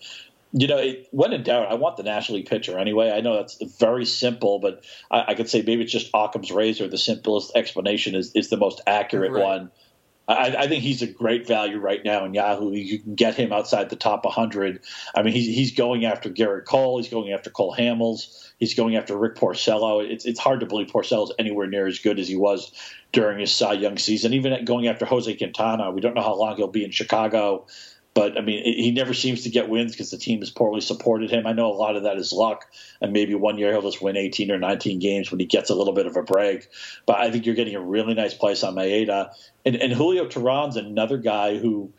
[0.52, 3.10] you know, it, when in doubt, I want the National League pitcher anyway.
[3.10, 6.88] I know that's very simple, but I, I could say maybe it's just Occam's razor.
[6.88, 9.44] The simplest explanation is, is the most accurate right.
[9.44, 9.70] one.
[10.28, 12.72] I, I, think he's a great value right now in Yahoo.
[12.72, 14.80] You can get him outside the top 100.
[15.14, 16.98] I mean, he's, he's going after Gerrit Cole.
[16.98, 18.50] He's going after Cole Hamels.
[18.58, 20.04] He's going after Rick Porcello.
[20.04, 22.72] It's, it's hard to believe Porcello is anywhere near as good as he was
[23.12, 24.32] during his Cy Young season.
[24.32, 27.66] Even going after Jose Quintana, we don't know how long he'll be in Chicago.
[28.16, 31.30] But I mean, he never seems to get wins because the team has poorly supported
[31.30, 31.46] him.
[31.46, 32.64] I know a lot of that is luck,
[33.02, 35.74] and maybe one year he'll just win 18 or 19 games when he gets a
[35.74, 36.66] little bit of a break.
[37.04, 39.34] But I think you're getting a really nice place on Maeda,
[39.66, 41.92] and, and Julio Teheran's another guy who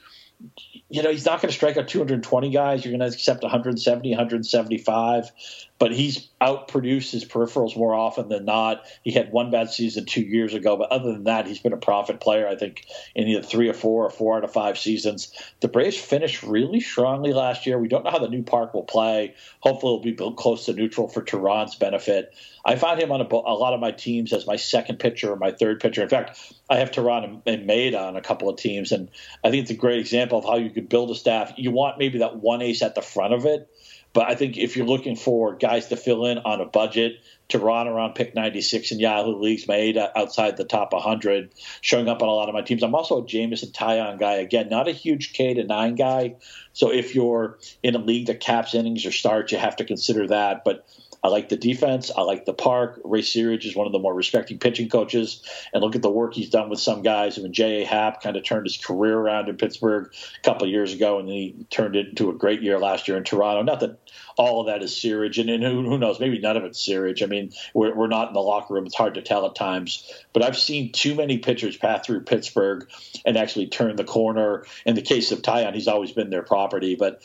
[0.90, 2.84] you know, he's not going to strike out 220 guys.
[2.84, 5.32] You're going to accept 170, 175,
[5.80, 8.86] but he's outproduced his peripherals more often than not.
[9.04, 11.78] He had one bad season two years ago, but other than that, he's been a
[11.78, 12.86] profit player, I think,
[13.16, 15.32] in either three or four or four out of five seasons.
[15.60, 17.78] The Braves finished really strongly last year.
[17.78, 19.36] We don't know how the new park will play.
[19.60, 22.34] Hopefully, it'll be built close to neutral for Teheran's benefit.
[22.66, 25.38] I find him on a, a, lot of my teams as my second pitcher or
[25.38, 26.04] my third pitcher.
[26.04, 26.38] In fact,
[26.70, 29.10] I have Teheran and, Maeda on a couple of teams, and
[29.44, 31.54] I think it's a great example of how you could build a staff.
[31.56, 33.70] You want maybe that one ace at the front of it,
[34.18, 37.86] but I think if you're looking for guys to fill in on a budget, Teheran
[37.86, 42.28] around pick 96 in Yahoo leagues, Maeda uh, outside the top 100, showing up on
[42.28, 42.82] a lot of my teams.
[42.82, 44.38] I'm also a Jameson Taillon guy.
[44.38, 46.34] Again, not a huge K to nine guy.
[46.74, 50.26] So if you're in a league that caps innings or starts, you have to consider
[50.30, 50.64] that.
[50.66, 50.88] But
[51.24, 52.12] I like the defense.
[52.16, 53.02] I like the park.
[53.04, 55.42] Ray Searage is one of the more respected pitching coaches.
[55.74, 57.38] And look at the work he's done with some guys.
[57.38, 57.86] I mean, J.A.
[57.86, 61.28] Happ kind of turned his career around in Pittsburgh a couple of years ago, and
[61.28, 63.64] then he turned it into a great year last year in Toronto.
[63.64, 64.00] Not that
[64.38, 66.20] all of that is Searage, and, and who, who, knows?
[66.20, 67.24] Maybe none of it's Searage.
[67.24, 68.86] I mean, we're, we're not in the locker room.
[68.86, 70.12] It's hard to tell at times.
[70.34, 72.88] But I've seen too many pitchers pass through Pittsburgh
[73.26, 74.66] and actually turn the corner.
[74.86, 76.96] In the case of Taillon, he's always been their property.
[76.96, 77.22] But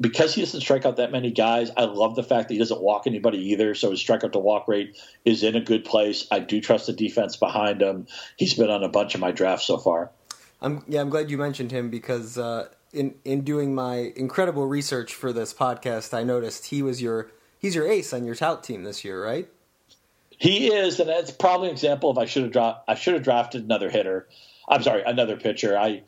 [0.00, 2.80] because he doesn't strike out that many guys, I love the fact that he doesn't
[2.80, 3.74] walk anybody either.
[3.74, 6.26] So his strikeout to walk rate is in a good place.
[6.30, 8.06] I do trust the defense behind him.
[8.36, 10.10] He's been on a bunch of my drafts so far.
[10.60, 15.14] I'm yeah, I'm glad you mentioned him because uh, in in doing my incredible research
[15.14, 18.84] for this podcast, I noticed he was your he's your ace on your tout team
[18.84, 19.48] this year, right?
[20.38, 23.22] He is, and that's probably an example of I should have dropped I should have
[23.22, 24.26] drafted another hitter.
[24.68, 25.78] I'm sorry, another pitcher.
[25.78, 26.02] I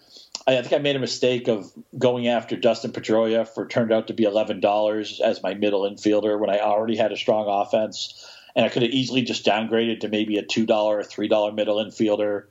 [0.57, 4.15] I think I made a mistake of going after Dustin Pedroia for turned out to
[4.15, 8.65] be eleven dollars as my middle infielder when I already had a strong offense, and
[8.65, 11.77] I could have easily just downgraded to maybe a two dollar or three dollar middle
[11.77, 12.45] infielder.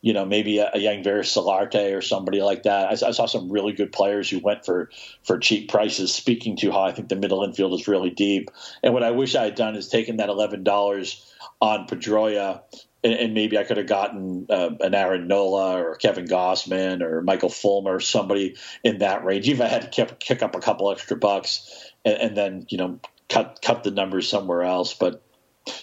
[0.00, 2.88] You know, maybe a, a Yangervis Solarte or somebody like that.
[2.88, 4.90] I, I, saw some really good players who went for
[5.22, 6.12] for cheap prices.
[6.12, 8.50] Speaking to how I think the middle infield is really deep,
[8.82, 11.24] and what I wish I had done is taken that eleven dollars
[11.60, 12.62] on Pedroia
[13.04, 17.20] and, and maybe I could have gotten uh, an Aaron Nola or Kevin Gausman or
[17.20, 19.48] Michael Fulmer, or somebody in that range.
[19.48, 22.66] Even if I had to kick, kick up a couple extra bucks and, and, then
[22.70, 24.94] you know cut cut the numbers somewhere else.
[24.94, 25.22] But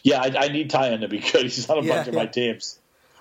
[0.04, 1.42] yeah, I, I need Taillon to be good.
[1.44, 2.80] He's on a yeah, bunch of my teams.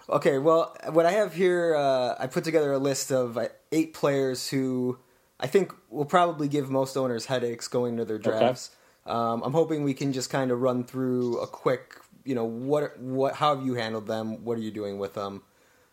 [0.08, 3.94] Okay, well, what I have here, uh, I put together a list of uh, eight
[3.94, 4.98] players who
[5.38, 8.70] I think will probably give most owners headaches going to their drafts.
[9.06, 9.16] Okay.
[9.16, 11.96] Um, I'm hoping we can just kind of run through a quick
[12.30, 14.44] you know what what how have you handled them?
[14.44, 15.42] What are you doing with them?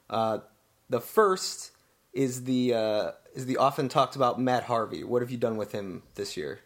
[0.08, 0.38] Uh,
[0.88, 1.72] the first
[2.14, 5.04] is the uh, is the often talked about Matt Harvey.
[5.04, 6.60] What have you done with him this year?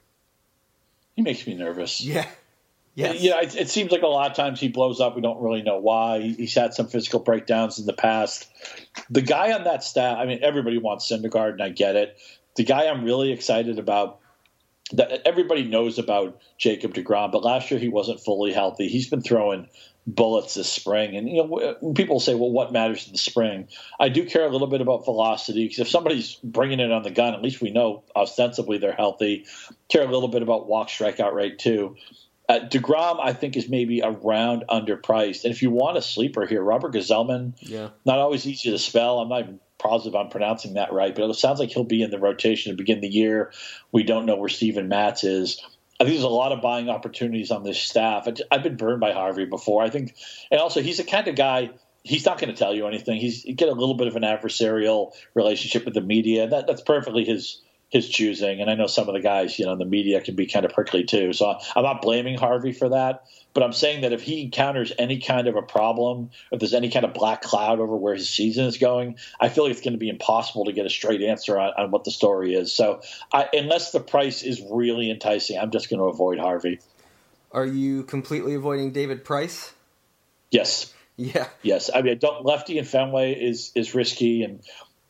[1.16, 2.02] He makes me nervous.
[2.02, 2.28] Yeah.
[2.94, 3.22] Yes.
[3.22, 5.16] Yeah, it, it, seems like a lot of times he blows up.
[5.16, 6.20] We don't really know why.
[6.20, 8.50] He's had some physical breakdowns in the past.
[9.10, 12.18] The guy on that staff, I mean, everybody wants Syndergaard, and I get it.
[12.58, 14.20] The guy I'm really excited about
[14.94, 18.88] that everybody knows about Jacob DeGrom, but last year he wasn't fully healthy.
[18.88, 19.68] He's been throwing
[20.08, 21.16] bullets this spring.
[21.16, 23.68] And, you know, people say, well, what matters in the spring?
[24.00, 27.12] I do care a little bit about velocity because if somebody's bringing it on the
[27.12, 29.46] gun, at least we know ostensibly they're healthy.
[29.90, 31.96] Care a little bit about walk strikeout rate, too.
[32.50, 35.46] Uh, DeGrom, I think, is maybe around underpriced.
[35.46, 37.90] And if you want a sleeper here, Robert Gsellman, yeah.
[38.06, 39.20] not always easy to spell.
[39.20, 42.12] I'm not even positive I'm pronouncing that right, but it sounds like he'll be in
[42.12, 43.52] the rotation to begin the year.
[43.92, 45.62] We don't know where Steven Matz is.
[46.00, 48.28] I think there's a lot of buying opportunities on this staff.
[48.50, 49.84] I've been burned by Harvey before.
[49.84, 50.16] I think,
[50.50, 51.72] and also he's the kind of guy.
[52.04, 53.20] He's not going to tell you anything.
[53.20, 56.48] He's he get a little bit of an adversarial relationship with the media.
[56.48, 57.62] That that's perfectly his
[57.92, 58.62] his choosing.
[58.62, 60.66] And I know some of the guys, you know, in the media can be kind
[60.66, 61.34] of prickly too.
[61.34, 65.20] So I'm not blaming Harvey for that, but I'm saying that if he encounters any
[65.20, 68.66] kind of a problem, if there's any kind of black cloud over where his season
[68.66, 71.60] is going, I feel like it's going to be impossible to get a straight answer
[71.60, 72.72] on, on what the story is.
[72.72, 73.02] So
[73.34, 76.80] I, unless the price is really enticing, I'm just going to avoid Harvey.
[77.52, 79.74] Are you completely avoiding David Price?
[80.50, 80.94] Yes.
[81.18, 81.48] Yeah.
[81.62, 81.90] Yes.
[81.94, 84.62] I mean, don't lefty in Fenway is is risky, and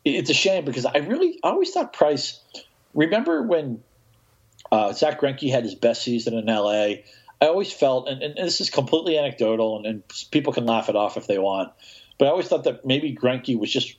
[0.04, 2.42] it's a shame because I really I always thought Price
[2.94, 3.84] remember when
[4.72, 6.72] uh, Zack Greinke had his best season in LA?
[7.42, 10.96] I always felt, and, and this is completely anecdotal, and, and, people can laugh it
[10.96, 11.72] off if they want,
[12.20, 13.98] but I always thought that maybe Greinke was just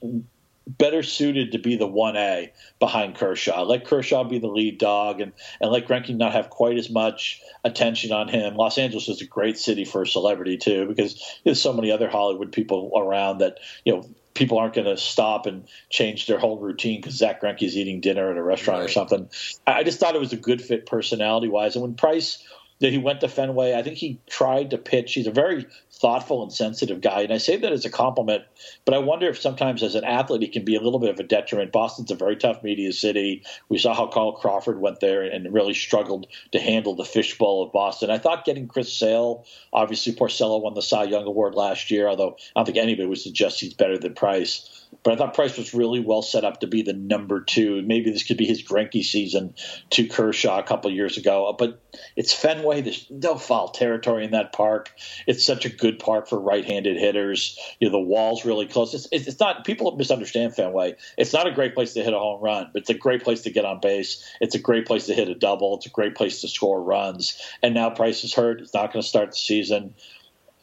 [0.66, 3.64] better suited to be the 1A behind Kershaw.
[3.64, 7.40] Let Kershaw be the lead dog and, and let Greinke not have quite as much
[7.64, 8.54] attention on him.
[8.54, 12.08] Los Angeles is a great city for a celebrity, too, because there's so many other
[12.08, 16.58] Hollywood people around that, you know, people aren't going to stop and change their whole
[16.58, 18.88] routine because Zack Greinke is eating dinner at a restaurant right.
[18.88, 19.28] or something.
[19.66, 21.76] I just thought it was a good fit personality wise.
[21.76, 22.42] And when Price
[22.82, 23.74] that he went to Fenway.
[23.74, 25.14] I think he tried to pitch.
[25.14, 25.66] He's a very
[26.02, 28.42] thoughtful and sensitive guy, and I say that as a compliment.
[28.84, 31.20] But I wonder if sometimes as an athlete he can be a little bit of
[31.20, 31.70] a detriment.
[31.70, 33.44] Boston's a very tough media city.
[33.68, 37.72] We saw how Carl Crawford went there and really struggled to handle the fishbowl of
[37.72, 38.10] Boston.
[38.10, 42.36] I thought getting Chris Sale, obviously Porcello won the Cy Young Award last year, although
[42.56, 44.82] I don't think anybody would suggest he's better than Price.
[45.02, 47.82] But I thought Price was really well set up to be the number two.
[47.82, 49.54] Maybe this could be his Greinke season
[49.90, 51.54] to Kershaw a couple years ago.
[51.58, 51.80] But
[52.14, 52.82] it's Fenway.
[52.82, 54.92] There's no foul territory in that park.
[55.26, 57.58] It's such a good park for right-handed hitters.
[57.80, 58.94] You know, the wall's really close.
[58.94, 60.96] It's, it's not people misunderstand Fenway.
[61.16, 63.42] It's not a great place to hit a home run, but it's a great place
[63.42, 64.24] to get on base.
[64.40, 65.76] It's a great place to hit a double.
[65.76, 67.40] It's a great place to score runs.
[67.62, 68.60] And now Price is hurt.
[68.60, 69.94] It's not going to start the season.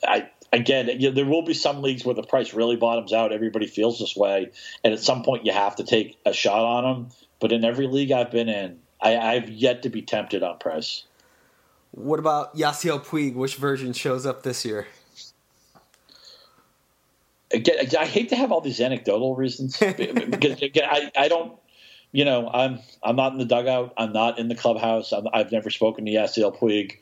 [0.04, 3.32] I again, you know, there will be some leagues where the price really bottoms out.
[3.32, 4.52] Everybody feels this way,
[4.84, 7.10] and at some point you have to take a shot on them.
[7.40, 11.04] But in every league I've been in, I, I've yet to be tempted on price.
[11.92, 13.36] What about Yasiel Puig?
[13.36, 14.88] Which version shows up this year?
[17.52, 21.60] Again, I hate to have all these anecdotal reasons because again, I, I don't
[22.12, 23.94] you know, I'm I'm not in the dugout.
[23.98, 25.14] I'm not in the clubhouse.
[25.14, 26.98] i have never spoken to Yasiel Puig.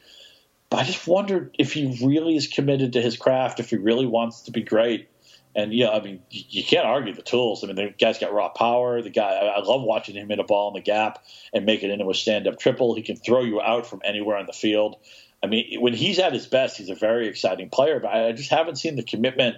[0.69, 4.05] But I just wondered if he really is committed to his craft, if he really
[4.05, 5.07] wants to be great.
[5.55, 7.63] And yeah, I mean, you can't argue the tools.
[7.63, 9.01] I mean, the guy's got raw power.
[9.01, 11.89] The guy, I love watching him hit a ball in the gap and make it
[11.89, 12.95] into a stand-up triple.
[12.95, 14.97] He can throw you out from anywhere on the field.
[15.41, 17.99] I mean, when he's at his best, he's a very exciting player.
[17.99, 19.57] But I just haven't seen the commitment,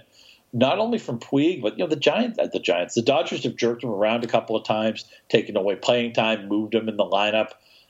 [0.51, 2.39] not only from Puig, but you know, the Giants.
[2.39, 5.75] Uh, the Giants, the Dodgers have jerked him around a couple of times, taken away
[5.75, 7.49] playing time, moved him in the lineup.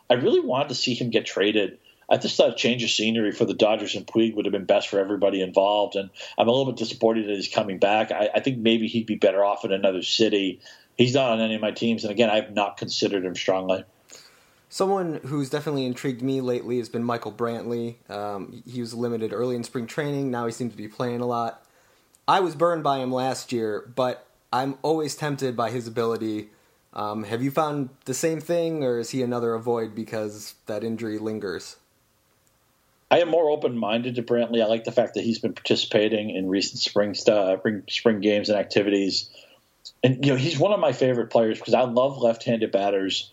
[0.09, 1.77] I really wanted to see him get traded
[2.09, 4.65] I just thought a change of scenery for the Dodgers and Puig would have been
[4.65, 5.95] best for everybody involved.
[5.95, 8.11] And I'm a little bit disappointed that he's coming back.
[8.11, 10.59] I, I think maybe he'd be better off in another city.
[10.97, 13.85] He's not on any of my teams, and again, I have not considered him strongly.
[14.67, 17.95] Someone who's definitely intrigued me lately has been Michael Brantley.
[18.09, 20.29] Um, he was limited early in spring training.
[20.29, 21.65] Now he seems to be playing a lot.
[22.29, 26.49] I was burned by him last year, but I'm always tempted by his ability.
[26.93, 31.17] Um, have you found the same thing, or is he another avoid because that injury
[31.17, 31.77] lingers?
[33.09, 34.61] I am more open minded to Brantley.
[34.61, 38.59] I like the fact that he's been participating in recent spring stuff, spring games and
[38.59, 39.27] activities.
[40.03, 43.31] And you know, he's one of my favorite players because I love left-handed batters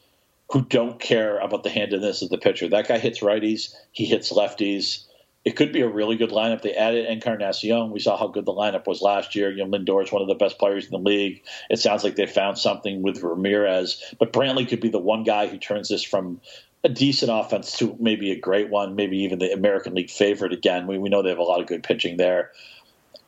[0.53, 2.67] who don't care about the handedness of the pitcher.
[2.71, 5.03] That guy hits righties, he hits lefties.
[5.47, 6.63] It could be a really good lineup.
[6.63, 7.93] They added Encarnacion.
[7.93, 9.49] We saw how good the lineup was last year.
[9.49, 11.45] You know, Lindor is one of the best players in the league.
[11.71, 15.47] It sounds like they found something with Ramirez, but Brantley could be the one guy
[15.47, 16.41] who turns this from
[16.83, 20.89] a decent offense to maybe a great one, maybe even the American League favorite again.
[20.89, 22.51] We, we know they have a lot of good pitching there.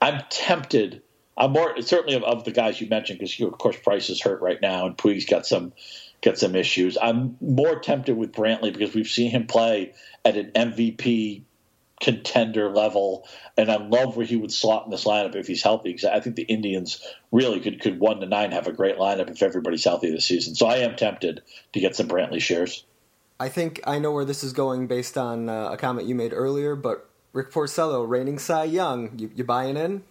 [0.03, 1.03] I'm tempted.
[1.37, 4.41] I'm more certainly of, of the guys you mentioned because of course Price is hurt
[4.41, 5.73] right now and Puig's got some
[6.21, 6.99] got some issues.
[7.01, 11.45] I'm more tempted with Brantley because we've seen him play at an MVP
[12.01, 15.93] contender level, and I love where he would slot in this lineup if he's healthy.
[15.93, 19.31] Because I think the Indians really could could one to nine have a great lineup
[19.31, 20.55] if everybody's healthy this season.
[20.55, 21.43] So I am tempted
[21.73, 22.85] to get some Brantley shares.
[23.41, 26.33] I think I know where this is going based on uh, a comment you made
[26.33, 30.03] earlier, but Rick Porcello, reigning Cy Young, you, you buying in?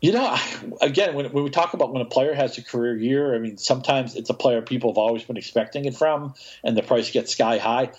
[0.00, 0.36] You know,
[0.80, 3.56] again, when, when we talk about when a player has a career year, I mean,
[3.56, 6.34] sometimes it's a player people have always been expecting it from,
[6.64, 7.92] and the price gets sky high.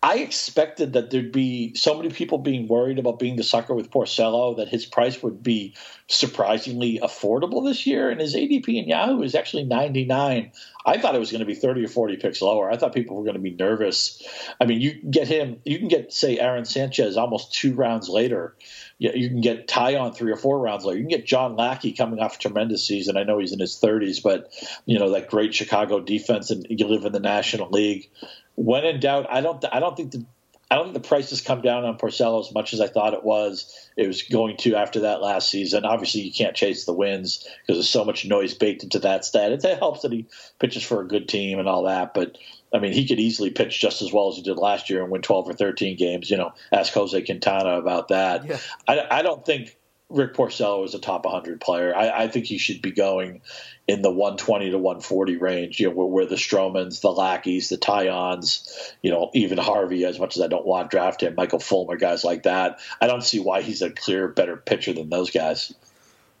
[0.00, 3.90] I expected that there'd be so many people being worried about being the sucker with
[3.90, 5.74] Porcello that his price would be
[6.06, 8.08] surprisingly affordable this year.
[8.08, 10.52] And his ADP in Yahoo is actually 99.
[10.86, 12.70] I thought it was going to be 30 or 40 picks lower.
[12.70, 14.22] I thought people were going to be nervous.
[14.60, 18.08] I mean, you can get him, you can get, say, Aaron Sanchez almost two rounds
[18.08, 18.54] later.
[19.00, 20.98] You can get Taillon three or four rounds later.
[20.98, 23.16] You can get John Lackey coming off a tremendous season.
[23.16, 24.52] I know he's in his 30s, but,
[24.86, 28.10] you know, that great Chicago defense, and you live in the National League
[28.58, 30.26] when in doubt, I don't I don't think the
[30.70, 33.14] I don't think the price has come down on Porcello as much as I thought
[33.14, 33.88] it was.
[33.96, 35.84] It was going to after that last season.
[35.84, 39.52] Obviously, you can't chase the wins because there's so much noise baked into that stat.
[39.52, 40.26] It, it helps that he
[40.58, 42.36] pitches for a good team and all that, but
[42.74, 45.10] I mean, he could easily pitch just as well as he did last year and
[45.10, 46.30] win 12 or 13 games.
[46.30, 48.44] You know, ask Jose Quintana about that.
[48.44, 48.58] Yeah.
[48.86, 49.77] I, I don't think
[50.10, 51.94] Rick Porcello is a top 100 player.
[51.94, 53.42] I, I, think he should be going
[53.86, 55.80] in the 120 to 140 range.
[55.80, 58.70] You know, where, where the Stromans, the Lackeys, the Taillons,
[59.02, 60.06] you know, even Harvey.
[60.06, 62.80] As much as I don't want to draft him, Michael Fulmer, guys like that.
[63.02, 65.74] I don't see why he's a clear better pitcher than those guys.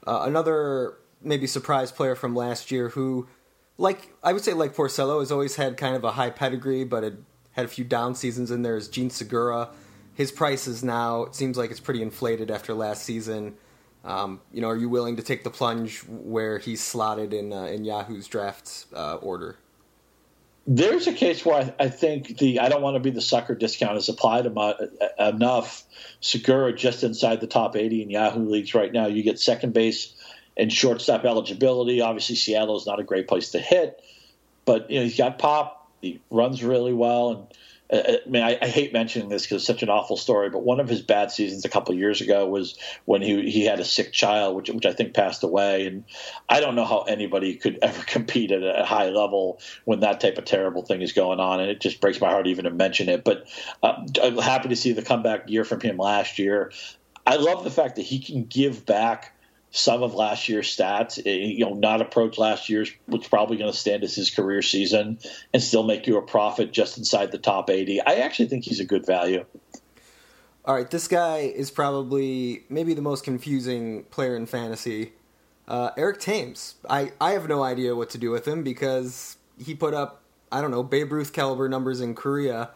[0.06, 3.28] Uh, another maybe surprise player from last year who,
[3.76, 7.02] like I would say, like Porcello, has always had kind of a high pedigree, but
[7.02, 7.18] had
[7.52, 8.78] had a few down seasons in there.
[8.78, 9.68] Is Jean Segura
[10.18, 13.54] his price is now it seems like it's pretty inflated after last season.
[14.04, 17.66] Um, you know, are you willing to take the plunge where he's slotted in uh,
[17.66, 19.56] in Yahoo's draft uh, order?
[20.66, 23.54] There's a case where I, I, think the I don't want to be the sucker
[23.54, 24.46] discount is applied
[25.18, 25.84] enough.
[26.20, 29.06] Segura just inside the top 80 in Yahoo leagues right now.
[29.06, 30.14] You get second base
[30.56, 32.00] and shortstop eligibility.
[32.00, 34.02] Obviously, Seattle is not a great place to hit,
[34.64, 35.88] but you know he's got pop.
[36.02, 37.46] He runs really well, and
[37.90, 40.78] I mean, I, I, hate mentioning this because it's such an awful story, but one
[40.78, 42.76] of his bad seasons a couple years ago was
[43.06, 45.86] when he he had a sick child, which which I think passed away.
[45.86, 46.04] And
[46.50, 50.36] I don't know how anybody could ever compete at a high level when that type
[50.36, 53.08] of terrible thing is going on, and it just breaks my heart even to mention
[53.08, 53.24] it.
[53.24, 53.48] But
[53.82, 56.72] uh, I'm happy to see the comeback year from him last year.
[57.26, 59.37] I love the fact that he can give back
[59.70, 63.70] some of last year's stats, eh, you know, not approach last year's, which probably going
[63.70, 65.18] to stand as his career season,
[65.52, 68.00] and still make you a profit just inside the top 80.
[68.00, 69.44] I actually think he's a good value.
[70.64, 75.12] All right, this guy is probably maybe the most confusing player in fantasy.
[75.66, 76.76] Uh, Eric Thames.
[76.88, 80.62] I, I have no idea what to do with him because he put up, I
[80.62, 82.70] don't know, Babe Ruth caliber numbers in Korea,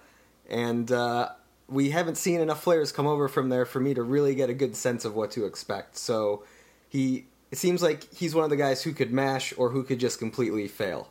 [0.49, 1.31] and uh,
[1.69, 4.55] we haven't seen enough players come over from there for me to really get a
[4.55, 5.97] good sense of what to expect.
[5.97, 6.45] So
[6.93, 9.99] he it seems like he's one of the guys who could mash or who could
[9.99, 11.09] just completely fail.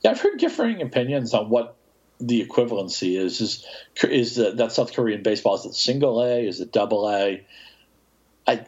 [0.00, 1.76] Yeah, I've heard differing opinions on what
[2.18, 3.40] the equivalency is.
[3.40, 3.64] Is
[4.02, 6.44] is the, that South Korean baseball is it single A?
[6.44, 7.46] Is it double A?
[8.48, 8.66] I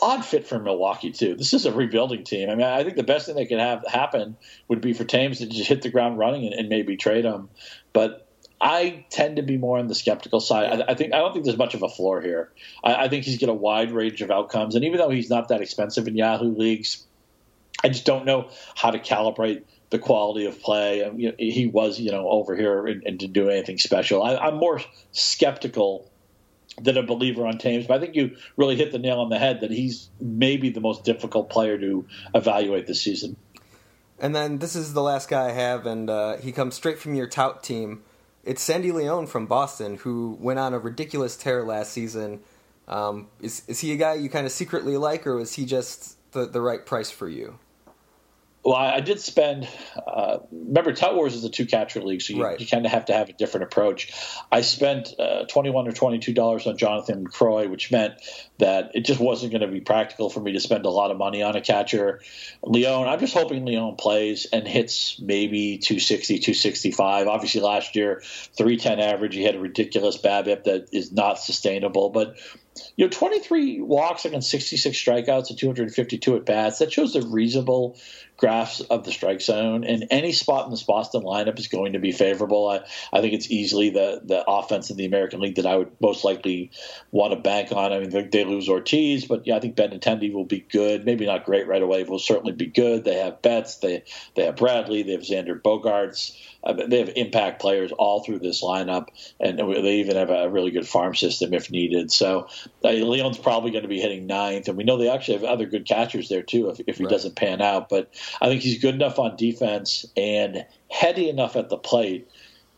[0.00, 1.34] odd fit for Milwaukee too.
[1.34, 2.48] This is a rebuilding team.
[2.48, 5.40] I mean, I think the best thing that could have happen would be for Thames
[5.40, 7.50] to just hit the ground running and, and maybe trade him.
[7.92, 8.29] But
[8.60, 10.80] I tend to be more on the skeptical side.
[10.80, 12.50] I, I, think I don't think there's much of a floor here.
[12.84, 15.48] I, I think he's got a wide range of outcomes, and even though he's not
[15.48, 17.06] that expensive in Yahoo leagues,
[17.82, 21.04] I just don't know how to calibrate the quality of play.
[21.04, 24.22] I mean, he was, you know, over here and, and didn't do anything special.
[24.22, 24.80] I, I'm more
[25.12, 26.10] skeptical
[26.80, 29.38] than a believer on Thames, but I think you really hit the nail on the
[29.38, 33.36] head that he's maybe the most difficult player to evaluate this season.
[34.18, 37.14] And then this is the last guy I have, and uh, he comes straight from
[37.14, 38.02] your tout team.
[38.42, 42.40] It's Sandy Leon from Boston who went on a ridiculous tear last season.
[42.88, 46.16] Um, is is he a guy you kind of secretly like, or was he just
[46.32, 47.58] the the right price for you?
[48.62, 49.66] Well, I did spend.
[50.06, 52.60] Uh, remember, Tout Wars is a two catcher league, so you, right.
[52.60, 54.12] you kind of have to have a different approach.
[54.52, 58.14] I spent uh, twenty one or twenty two dollars on Jonathan Lucroy, which meant
[58.58, 61.16] that it just wasn't going to be practical for me to spend a lot of
[61.16, 62.20] money on a catcher.
[62.62, 67.28] Leon, I'm just hoping Leon plays and hits maybe 260, 265.
[67.28, 68.20] Obviously, last year,
[68.58, 69.34] 310 average.
[69.34, 72.36] He had a ridiculous BABIP that is not sustainable, but
[72.96, 76.78] you know, 23 walks against 66 strikeouts and 252 at bats.
[76.78, 77.96] That shows a reasonable
[78.40, 81.98] grasp of the strike zone, and any spot in this Boston lineup is going to
[81.98, 82.68] be favorable.
[82.68, 82.80] I,
[83.12, 86.24] I think it's easily the the offense in the American League that I would most
[86.24, 86.70] likely
[87.12, 87.92] want to bank on.
[87.92, 91.04] I mean, they, lose Ortiz, but yeah, I think Benintendi will be good.
[91.04, 93.04] Maybe not great right away, but will certainly be good.
[93.04, 94.04] They have Betts, they
[94.34, 96.34] they have Bradley, they have Xander Bogaerts.
[96.62, 99.08] Uh, they have impact players all through this lineup,
[99.38, 102.12] and they even have a really good farm system if needed.
[102.12, 102.48] So
[102.84, 105.66] uh, Leon's probably going to be hitting ninth, and we know they actually have other
[105.66, 107.10] good catchers there too if, if he right.
[107.10, 107.88] doesn't pan out.
[107.88, 112.28] But I think he's good enough on defense and heady enough at the plate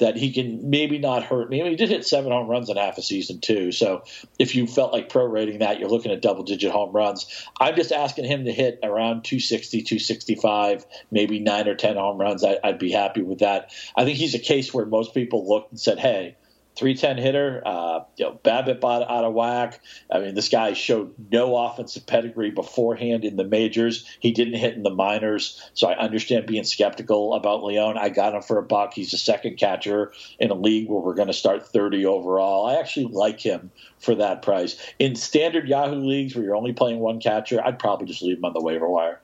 [0.03, 1.61] that he can maybe not hurt me.
[1.61, 3.71] I mean, he did hit seven home runs in half a season too.
[3.71, 4.03] So
[4.37, 7.47] if you felt like prorating that, you're looking at double digit home runs.
[7.61, 12.43] I'm just asking him to hit around 260, 265, maybe nine or 10 home runs.
[12.43, 13.73] I, would be happy with that.
[13.97, 16.37] I think he's a case where most people looked and said, hey,
[16.77, 17.63] 310 hitter.
[17.65, 19.81] Uh, you know, BABIP out, out of whack.
[20.11, 24.07] I mean, this guy showed no offensive pedigree beforehand in the majors.
[24.21, 27.99] He didn't hit in the minors, so I understand being skeptical about Leon.
[27.99, 28.95] I got him for a buck.
[28.95, 32.67] He's a second catcher in a league where we're going to start 30 overall.
[32.67, 34.77] I actually like him for that price.
[34.99, 38.45] In standard Yahoo leagues where you're only playing one catcher, I'd probably just leave him
[38.45, 39.21] on the waiver wire.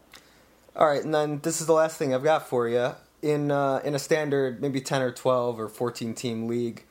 [0.77, 2.95] All right, and then this is the last thing I've got for you.
[3.21, 6.85] In uh, in a standard, maybe 10 or 12 or 14 team league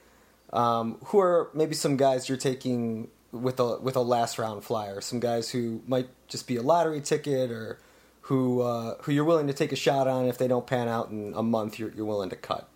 [0.54, 5.02] um, who are maybe some guys you're taking with a with a last round flyer?
[5.02, 7.80] Some guys who might just be a lottery ticket, or
[8.22, 11.10] who uh, who you're willing to take a shot on if they don't pan out
[11.10, 11.80] in a month.
[11.80, 12.70] You're, you're willing to cut.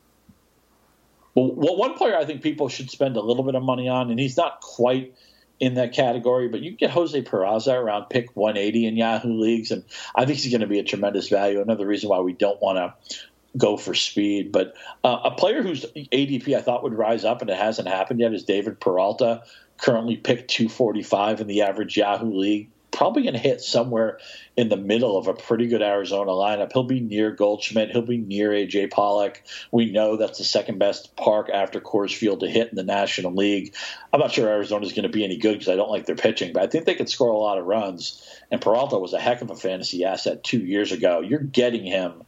[1.33, 4.19] Well, one player I think people should spend a little bit of money on, and
[4.19, 5.15] he's not quite
[5.61, 9.83] in that category, but you get Jose Peraza around pick 180 in Yahoo leagues, and
[10.15, 11.61] I think he's going to be a tremendous value.
[11.61, 13.17] Another reason why we don't want to
[13.57, 14.51] go for speed.
[14.51, 18.19] But uh, a player whose ADP I thought would rise up and it hasn't happened
[18.19, 19.43] yet is David Peralta,
[19.77, 22.69] currently picked 245 in the average Yahoo league.
[22.91, 24.19] Probably going to hit somewhere
[24.57, 26.73] in the middle of a pretty good Arizona lineup.
[26.73, 27.89] He'll be near Goldschmidt.
[27.89, 29.41] He'll be near AJ Pollock.
[29.71, 33.33] We know that's the second best park after Coors Field to hit in the National
[33.33, 33.73] League.
[34.11, 36.51] I'm not sure Arizona's going to be any good because I don't like their pitching,
[36.51, 38.21] but I think they could score a lot of runs.
[38.51, 41.21] And Peralta was a heck of a fantasy asset two years ago.
[41.21, 42.23] You're getting him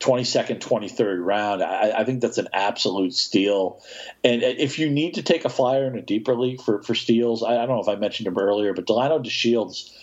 [0.00, 1.62] 22nd, 23rd round.
[1.62, 3.82] I, I, think that's an absolute steal.
[4.24, 7.42] And if you need to take a flyer in a deeper league for, for steals,
[7.42, 9.94] I, I don't know if I mentioned him earlier, but Delino DeShields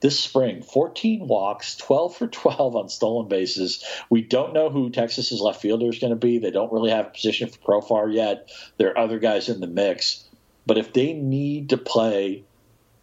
[0.00, 3.84] this spring 14 walks, 12 for 12 on stolen bases.
[4.10, 6.38] We don't know who Texas's left fielder is going to be.
[6.38, 8.50] They don't really have a position for Profar yet.
[8.76, 10.24] There are other guys in the mix.
[10.66, 12.44] But if they need to play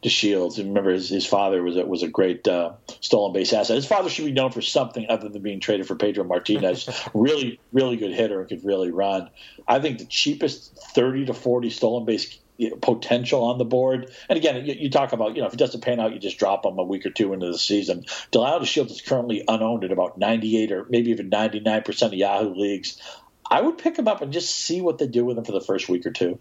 [0.03, 0.57] DeShields.
[0.57, 3.75] And remember, his, his father was a, was a great uh, stolen base asset.
[3.75, 6.89] His father should be known for something other than being traded for Pedro Martinez.
[7.13, 9.29] really, really good hitter and could really run.
[9.67, 12.39] I think the cheapest thirty to forty stolen base
[12.81, 14.11] potential on the board.
[14.29, 16.37] And again, you, you, talk about, you know, if it doesn't pan out, you just
[16.37, 18.03] drop him a week or two into the season.
[18.31, 23.01] Delino DeShields is currently unowned at about 98 or maybe even 99% of Yahoo leagues.
[23.49, 25.61] I would pick him up and just see what they do with him for the
[25.61, 26.39] first week or two.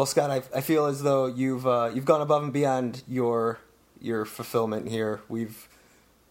[0.00, 3.58] Well, Scott, I, I feel as though you've uh, you've gone above and beyond your
[4.00, 5.20] your fulfillment here.
[5.28, 5.68] We've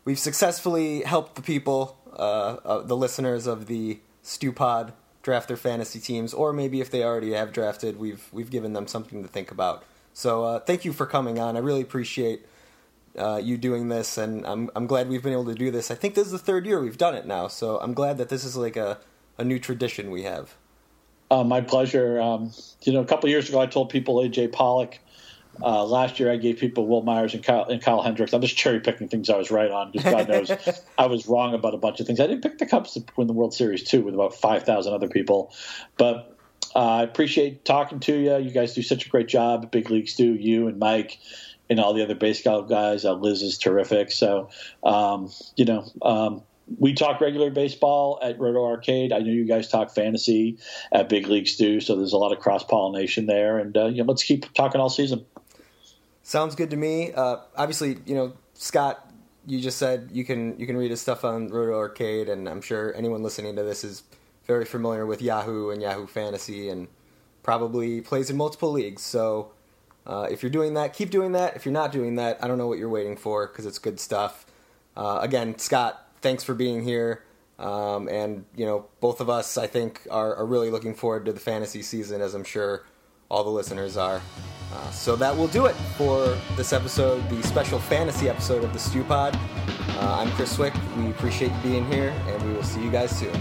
[0.05, 5.99] we've successfully helped the people, uh, uh, the listeners of the StewPod, draft their fantasy
[5.99, 9.51] teams, or maybe if they already have drafted, we've we've given them something to think
[9.51, 9.83] about.
[10.15, 11.55] So uh, thank you for coming on.
[11.55, 12.47] I really appreciate
[13.19, 15.91] uh, you doing this, and I'm I'm glad we've been able to do this.
[15.91, 18.29] I think this is the third year we've done it now, so I'm glad that
[18.29, 18.97] this is like a
[19.37, 20.55] a new tradition we have.
[21.31, 22.19] Uh, my pleasure.
[22.19, 22.51] Um,
[22.83, 24.99] you know, a couple years ago, I told people AJ Pollock.
[25.61, 28.33] Uh, last year, I gave people Wil Myers and Kyle, and Kyle Hendricks.
[28.33, 30.51] I'm just cherry picking things I was right on because God knows
[30.97, 32.19] I was wrong about a bunch of things.
[32.19, 34.93] I didn't pick the Cubs to win the World Series too, with about five thousand
[34.93, 35.53] other people.
[35.97, 36.37] But
[36.75, 38.37] uh, I appreciate talking to you.
[38.37, 39.69] You guys do such a great job.
[39.69, 41.19] Big League Stew, you and Mike,
[41.69, 43.03] and all the other baseball guys.
[43.03, 44.11] Uh, Liz is terrific.
[44.11, 44.49] So,
[44.83, 46.43] um, you know, um,
[46.77, 49.11] we talk regular baseball at Roto Arcade.
[49.11, 50.57] I know you guys talk fantasy
[50.91, 53.57] at Big League Stew, so there's a lot of cross pollination there.
[53.57, 55.25] And uh, you know, let's keep talking all season.
[56.23, 57.11] Sounds good to me.
[57.13, 59.09] Uh, obviously, you know, Scott,
[59.47, 62.61] you just said you can you can read his stuff on Roto Arcade, and I'm
[62.61, 64.03] sure anyone listening to this is
[64.45, 66.87] very familiar with Yahoo and Yahoo Fantasy, and
[67.43, 69.01] probably plays in multiple leagues.
[69.01, 69.51] So.
[70.07, 71.55] Uh, if you're doing that, keep doing that.
[71.55, 73.99] If you're not doing that, I don't know what you're waiting for because it's good
[73.99, 74.47] stuff.
[74.97, 77.23] Uh, again, Scott, thanks for being here.
[77.57, 81.33] Um, and you know, both of us, I think, are, are, really looking forward to
[81.33, 82.85] the fantasy season, as I'm sure
[83.29, 84.21] all the listeners are.
[84.73, 88.79] Uh, so that will do it for this episode, the special fantasy episode of the
[88.79, 89.35] Stew Pod.
[89.35, 90.73] Uh, I'm Chris Cwik.
[91.03, 93.35] We appreciate you being here, and we will see you guys soon.